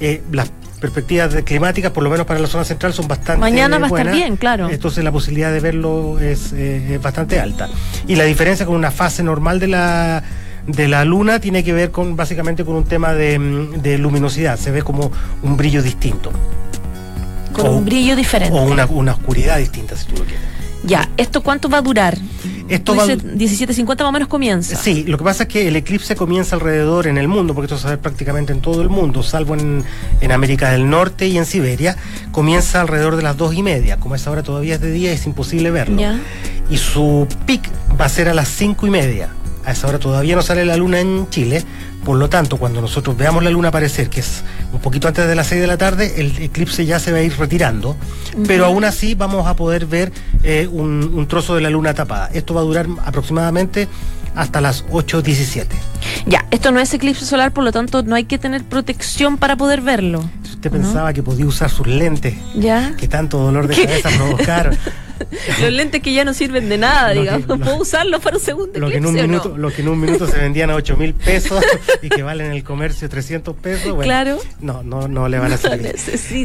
Eh, 0.00 0.22
las 0.32 0.50
perspectivas 0.80 1.32
de- 1.32 1.42
climáticas, 1.42 1.90
por 1.90 2.04
lo 2.04 2.10
menos 2.10 2.24
para 2.26 2.38
la 2.38 2.46
zona 2.46 2.64
central, 2.64 2.92
son 2.92 3.08
bastante 3.08 3.40
Mañana 3.40 3.78
va 3.78 3.86
a 3.86 3.88
estar 3.88 4.12
bien, 4.12 4.36
claro. 4.36 4.68
Entonces 4.70 5.02
la 5.02 5.10
posibilidad 5.10 5.52
de 5.52 5.58
verlo 5.60 6.20
es, 6.20 6.52
eh, 6.52 6.94
es 6.94 7.02
bastante 7.02 7.40
alta. 7.40 7.68
Y 8.06 8.14
la 8.16 8.24
diferencia 8.24 8.64
con 8.64 8.76
una 8.76 8.90
fase 8.92 9.22
normal 9.22 9.58
de 9.58 9.66
la 9.68 10.22
de 10.66 10.86
la 10.86 11.02
luna 11.06 11.40
tiene 11.40 11.64
que 11.64 11.72
ver 11.72 11.90
con 11.90 12.14
básicamente 12.14 12.62
con 12.62 12.76
un 12.76 12.84
tema 12.84 13.14
de, 13.14 13.38
mm, 13.38 13.80
de 13.80 13.96
luminosidad, 13.96 14.58
se 14.58 14.70
ve 14.70 14.82
como 14.82 15.10
un 15.42 15.56
brillo 15.56 15.82
distinto. 15.82 16.30
Con 17.54 17.66
O- 17.66 17.70
un 17.72 17.84
brillo 17.86 18.14
diferente. 18.14 18.54
O 18.56 18.62
una, 18.64 18.84
una 18.86 19.12
oscuridad 19.12 19.56
distinta, 19.58 19.96
si 19.96 20.06
tú 20.06 20.16
lo 20.18 20.24
quieres. 20.24 20.40
Ya, 20.84 21.08
¿esto 21.16 21.42
cuánto 21.42 21.68
va 21.70 21.78
a 21.78 21.82
durar? 21.82 22.18
Esto 22.68 22.94
va- 22.94 23.06
dices 23.06 23.68
17.50 23.68 23.86
más 23.98 24.08
o 24.08 24.12
menos 24.12 24.28
comienza. 24.28 24.76
Sí, 24.76 25.04
lo 25.06 25.16
que 25.18 25.24
pasa 25.24 25.44
es 25.44 25.48
que 25.48 25.68
el 25.68 25.76
eclipse 25.76 26.14
comienza 26.16 26.54
alrededor 26.56 27.06
en 27.06 27.18
el 27.18 27.28
mundo, 27.28 27.54
porque 27.54 27.72
esto 27.72 27.78
se 27.78 27.88
ve 27.88 27.98
prácticamente 27.98 28.52
en 28.52 28.60
todo 28.60 28.82
el 28.82 28.88
mundo, 28.88 29.22
salvo 29.22 29.54
en, 29.54 29.84
en 30.20 30.32
América 30.32 30.70
del 30.70 30.88
Norte 30.88 31.26
y 31.28 31.38
en 31.38 31.46
Siberia, 31.46 31.96
comienza 32.32 32.80
alrededor 32.80 33.16
de 33.16 33.22
las 33.22 33.36
dos 33.36 33.54
y 33.54 33.62
media. 33.62 33.98
Como 33.98 34.14
es 34.14 34.26
ahora 34.26 34.42
todavía 34.42 34.74
es 34.74 34.80
de 34.80 34.90
día, 34.90 35.12
es 35.12 35.26
imposible 35.26 35.70
verlo. 35.70 35.98
Ya. 35.98 36.20
Y 36.70 36.76
su 36.76 37.26
pic 37.46 37.62
va 37.98 38.04
a 38.04 38.08
ser 38.08 38.28
a 38.28 38.34
las 38.34 38.48
cinco 38.48 38.86
y 38.86 38.90
media. 38.90 39.30
A 39.64 39.72
esa 39.72 39.86
hora 39.88 39.98
todavía 39.98 40.34
no 40.36 40.42
sale 40.42 40.64
la 40.64 40.76
luna 40.76 41.00
en 41.00 41.28
Chile, 41.30 41.62
por 42.08 42.16
lo 42.16 42.30
tanto, 42.30 42.56
cuando 42.56 42.80
nosotros 42.80 43.18
veamos 43.18 43.44
la 43.44 43.50
luna 43.50 43.68
aparecer, 43.68 44.08
que 44.08 44.20
es 44.20 44.42
un 44.72 44.80
poquito 44.80 45.08
antes 45.08 45.28
de 45.28 45.34
las 45.34 45.46
6 45.48 45.60
de 45.60 45.66
la 45.66 45.76
tarde, 45.76 46.14
el 46.16 46.38
eclipse 46.40 46.86
ya 46.86 46.98
se 46.98 47.12
va 47.12 47.18
a 47.18 47.20
ir 47.20 47.36
retirando, 47.36 47.96
pero 48.46 48.64
aún 48.64 48.84
así 48.84 49.14
vamos 49.14 49.46
a 49.46 49.54
poder 49.56 49.84
ver 49.84 50.10
eh, 50.42 50.66
un, 50.72 51.12
un 51.12 51.28
trozo 51.28 51.54
de 51.54 51.60
la 51.60 51.68
luna 51.68 51.92
tapada. 51.92 52.30
Esto 52.32 52.54
va 52.54 52.62
a 52.62 52.64
durar 52.64 52.86
aproximadamente 53.04 53.88
hasta 54.34 54.62
las 54.62 54.86
8.17. 54.86 55.66
Ya, 56.24 56.46
esto 56.50 56.72
no 56.72 56.80
es 56.80 56.94
eclipse 56.94 57.26
solar, 57.26 57.52
por 57.52 57.62
lo 57.62 57.72
tanto 57.72 58.02
no 58.02 58.14
hay 58.14 58.24
que 58.24 58.38
tener 58.38 58.64
protección 58.64 59.36
para 59.36 59.56
poder 59.56 59.82
verlo. 59.82 60.22
Si 60.44 60.52
usted 60.52 60.70
pensaba 60.70 61.12
que 61.12 61.22
podía 61.22 61.44
usar 61.44 61.68
sus 61.68 61.86
lentes, 61.86 62.36
¿Ya? 62.54 62.96
que 62.96 63.06
tanto 63.06 63.36
dolor 63.36 63.68
de 63.68 63.74
¿Qué? 63.74 63.84
cabeza 63.84 64.08
provocaron, 64.16 64.78
Los 65.60 65.72
lentes 65.72 66.02
que 66.02 66.12
ya 66.12 66.24
no 66.24 66.34
sirven 66.34 66.68
de 66.68 66.78
nada, 66.78 67.08
Lo 67.08 67.14
que- 67.14 67.20
digamos. 67.20 67.46
lo- 67.48 67.58
¿Puedo 67.58 67.76
usarlos 67.78 68.20
para 68.22 68.36
un 68.36 68.42
segundo 68.42 68.78
lo 68.78 68.88
que, 68.88 68.96
en 68.96 69.06
un 69.06 69.16
eclipse 69.16 69.24
o 69.24 69.26
no? 69.26 69.42
minuto, 69.44 69.58
lo 69.58 69.70
que 69.72 69.82
en 69.82 69.88
un 69.88 70.00
minuto 70.00 70.26
se 70.26 70.38
vendían 70.38 70.70
a 70.70 70.74
8 70.74 70.96
mil 70.96 71.14
pesos 71.14 71.62
y 72.02 72.08
que 72.08 72.22
valen 72.22 72.46
en 72.46 72.52
el 72.52 72.64
comercio 72.64 73.08
300 73.08 73.54
pesos, 73.56 73.86
bueno, 73.92 74.02
Claro. 74.02 74.38
no, 74.60 74.82
no, 74.82 75.08
no 75.08 75.28
le 75.28 75.38
van 75.38 75.52
a 75.52 75.56
servir. 75.56 75.94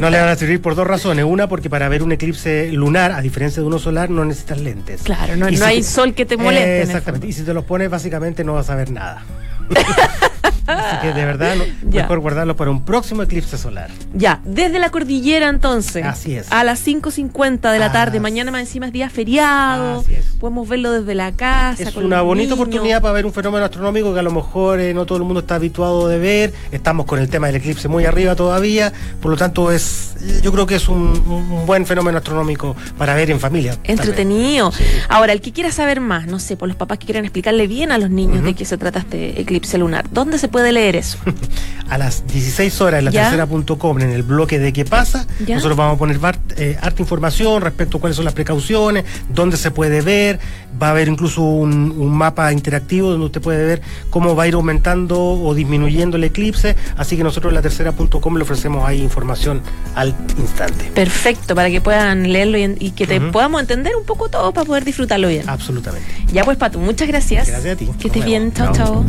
No 0.00 0.10
le 0.10 0.18
van 0.20 0.28
a 0.28 0.36
servir 0.36 0.60
por 0.60 0.74
dos 0.74 0.86
razones. 0.86 1.24
Una, 1.24 1.48
porque 1.48 1.70
para 1.70 1.88
ver 1.88 2.02
un 2.02 2.12
eclipse 2.12 2.70
lunar, 2.72 3.12
a 3.12 3.20
diferencia 3.20 3.60
de 3.62 3.66
uno 3.66 3.78
solar, 3.78 4.10
no 4.10 4.24
necesitas 4.24 4.60
lentes. 4.60 5.02
Claro, 5.02 5.36
no- 5.36 5.50
no 5.50 5.64
hay 5.64 5.82
sol 5.82 6.14
que 6.14 6.24
te 6.26 6.36
moleste, 6.36 6.78
Eh, 6.78 6.82
exactamente. 6.82 7.26
Y 7.28 7.32
si 7.32 7.42
te 7.42 7.54
los 7.54 7.64
pones, 7.64 7.88
básicamente 7.90 8.44
no 8.44 8.54
vas 8.54 8.70
a 8.70 8.74
ver 8.74 8.90
nada. 8.90 9.22
Así 10.66 10.96
que 11.02 11.12
de 11.12 11.24
verdad, 11.24 11.54
Ya. 11.90 12.02
mejor 12.02 12.20
guardarlo 12.20 12.56
para 12.56 12.70
un 12.70 12.84
próximo 12.84 13.22
eclipse 13.22 13.58
solar. 13.58 13.90
Ya, 14.14 14.40
desde 14.44 14.78
la 14.78 14.90
cordillera 14.90 15.48
entonces. 15.48 16.04
Así 16.04 16.34
es. 16.34 16.50
A 16.50 16.64
las 16.64 16.84
5.50 16.86 17.72
de 17.72 17.78
la 17.78 17.92
tarde. 17.92 18.18
Así- 18.18 18.20
Mañana 18.24 18.50
más 18.50 18.62
encima 18.62 18.86
es 18.86 18.92
día 18.92 19.10
feriado. 19.10 20.00
Así 20.00 20.14
es. 20.14 20.24
Podemos 20.40 20.68
verlo 20.68 20.90
desde 20.92 21.14
la 21.14 21.32
casa. 21.32 21.82
Es 21.82 21.90
con 21.90 22.04
una 22.06 22.22
bonita 22.22 22.44
niños. 22.54 22.58
oportunidad 22.58 23.02
para 23.02 23.12
ver 23.14 23.26
un 23.26 23.32
fenómeno 23.32 23.64
astronómico 23.64 24.12
que 24.14 24.20
a 24.20 24.22
lo 24.22 24.30
mejor 24.32 24.80
eh, 24.80 24.94
no 24.94 25.04
todo 25.06 25.18
el 25.18 25.24
mundo 25.24 25.40
está 25.40 25.56
habituado 25.56 26.08
de 26.08 26.18
ver. 26.18 26.54
Estamos 26.72 27.06
con 27.06 27.18
el 27.18 27.28
tema 27.28 27.46
del 27.48 27.56
eclipse 27.56 27.88
muy 27.88 28.04
arriba 28.06 28.34
todavía, 28.34 28.92
por 29.20 29.30
lo 29.30 29.36
tanto 29.36 29.70
es, 29.72 30.14
yo 30.42 30.52
creo 30.52 30.66
que 30.66 30.76
es 30.76 30.88
un, 30.88 30.98
un 31.28 31.66
buen 31.66 31.86
fenómeno 31.86 32.18
astronómico 32.18 32.74
para 32.98 33.14
ver 33.14 33.30
en 33.30 33.40
familia. 33.40 33.76
Entretenido. 33.84 34.72
Ahora, 35.08 35.32
el 35.32 35.40
que 35.40 35.52
quiera 35.52 35.70
saber 35.70 36.00
más, 36.00 36.26
no 36.26 36.38
sé, 36.38 36.56
por 36.56 36.68
los 36.68 36.76
papás 36.76 36.98
que 36.98 37.04
quieran 37.06 37.24
explicarle 37.24 37.66
bien 37.66 37.92
a 37.92 37.98
los 37.98 38.10
niños 38.10 38.42
de 38.44 38.54
qué 38.54 38.64
se 38.64 38.78
trata 38.78 39.00
este 39.00 39.40
eclipse 39.40 39.78
lunar, 39.78 40.06
¿dónde 40.10 40.38
se 40.38 40.48
puede 40.54 40.70
leer 40.70 40.94
eso? 40.94 41.18
A 41.90 41.98
las 41.98 42.26
16 42.28 42.80
horas 42.80 43.00
en 43.00 43.04
la 43.06 43.10
tercera.com, 43.10 44.00
en 44.00 44.10
el 44.10 44.22
bloque 44.22 44.58
de 44.58 44.72
qué 44.72 44.86
pasa, 44.86 45.26
¿Ya? 45.44 45.56
nosotros 45.56 45.76
vamos 45.76 45.96
a 45.96 45.98
poner 45.98 46.18
eh, 46.56 46.78
harta 46.80 47.02
información 47.02 47.60
respecto 47.60 47.98
a 47.98 48.00
cuáles 48.00 48.16
son 48.16 48.24
las 48.24 48.32
precauciones, 48.32 49.04
dónde 49.28 49.58
se 49.58 49.70
puede 49.70 50.00
ver, 50.00 50.40
va 50.80 50.88
a 50.88 50.90
haber 50.90 51.08
incluso 51.08 51.42
un, 51.42 51.90
un 51.90 52.16
mapa 52.16 52.52
interactivo 52.52 53.10
donde 53.10 53.26
usted 53.26 53.42
puede 53.42 53.66
ver 53.66 53.82
cómo 54.08 54.34
va 54.34 54.44
a 54.44 54.48
ir 54.48 54.54
aumentando 54.54 55.20
o 55.20 55.54
disminuyendo 55.54 56.16
el 56.16 56.24
eclipse, 56.24 56.74
así 56.96 57.18
que 57.18 57.24
nosotros 57.24 57.50
en 57.50 57.56
la 57.56 57.62
tercera.com 57.62 58.36
le 58.36 58.42
ofrecemos 58.42 58.88
ahí 58.88 59.02
información 59.02 59.60
al 59.94 60.14
instante. 60.38 60.90
Perfecto, 60.94 61.54
para 61.54 61.68
que 61.68 61.82
puedan 61.82 62.32
leerlo 62.32 62.56
y, 62.56 62.92
que 62.92 63.06
te 63.06 63.20
podamos 63.20 63.60
entender 63.60 63.94
un 63.94 64.04
poco 64.04 64.30
todo 64.30 64.52
para 64.52 64.64
poder 64.64 64.84
disfrutarlo 64.84 65.28
bien. 65.28 65.48
Absolutamente. 65.48 66.08
Ya 66.32 66.44
pues, 66.44 66.56
Pato, 66.56 66.78
muchas 66.78 67.08
gracias. 67.08 67.48
Gracias 67.48 67.74
a 67.74 67.76
ti. 67.76 67.90
Que 67.98 68.06
estés 68.06 68.24
bien. 68.24 68.52
Chao, 68.54 68.72
chao. 68.72 69.04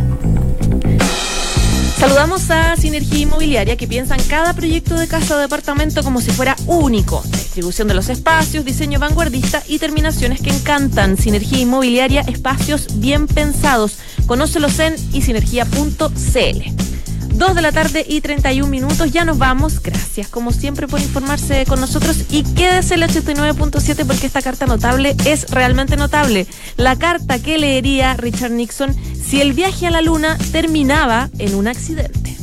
Saludamos 1.97 2.51
a 2.51 2.75
Sinergia 2.75 3.19
Inmobiliaria 3.19 3.77
que 3.77 3.87
piensa 3.87 4.15
en 4.15 4.23
cada 4.23 4.53
proyecto 4.53 4.95
de 4.95 5.07
casa 5.07 5.35
o 5.35 5.39
departamento 5.39 6.03
como 6.03 6.19
si 6.19 6.29
fuera 6.31 6.55
único. 6.67 7.23
Distribución 7.23 7.87
de 7.87 7.93
los 7.93 8.09
espacios, 8.09 8.65
diseño 8.65 8.99
vanguardista 8.99 9.63
y 9.65 9.79
terminaciones 9.79 10.41
que 10.41 10.49
encantan. 10.49 11.17
Sinergia 11.17 11.59
Inmobiliaria, 11.59 12.21
espacios 12.21 12.99
bien 12.99 13.27
pensados. 13.27 13.97
Conócelos 14.27 14.77
en 14.79 14.95
isinergia.cl. 15.13 16.94
Dos 17.35 17.53
de 17.53 17.61
la 17.61 17.73
tarde 17.73 18.05
y 18.07 18.21
31 18.21 18.69
minutos, 18.69 19.11
ya 19.11 19.25
nos 19.25 19.37
vamos. 19.37 19.81
Gracias 19.81 20.29
como 20.29 20.53
siempre 20.53 20.87
por 20.87 21.01
informarse 21.01 21.65
con 21.65 21.81
nosotros 21.81 22.23
y 22.29 22.43
quédese 22.43 22.95
el 22.95 23.03
89.7 23.03 24.05
porque 24.07 24.27
esta 24.27 24.41
carta 24.41 24.65
notable 24.65 25.17
es 25.25 25.51
realmente 25.51 25.97
notable. 25.97 26.47
La 26.77 26.95
carta 26.95 27.39
que 27.39 27.57
leería 27.57 28.13
Richard 28.13 28.51
Nixon 28.51 28.95
si 29.21 29.41
el 29.41 29.51
viaje 29.51 29.87
a 29.87 29.91
la 29.91 30.01
luna 30.01 30.37
terminaba 30.53 31.29
en 31.37 31.55
un 31.55 31.67
accidente. 31.67 32.34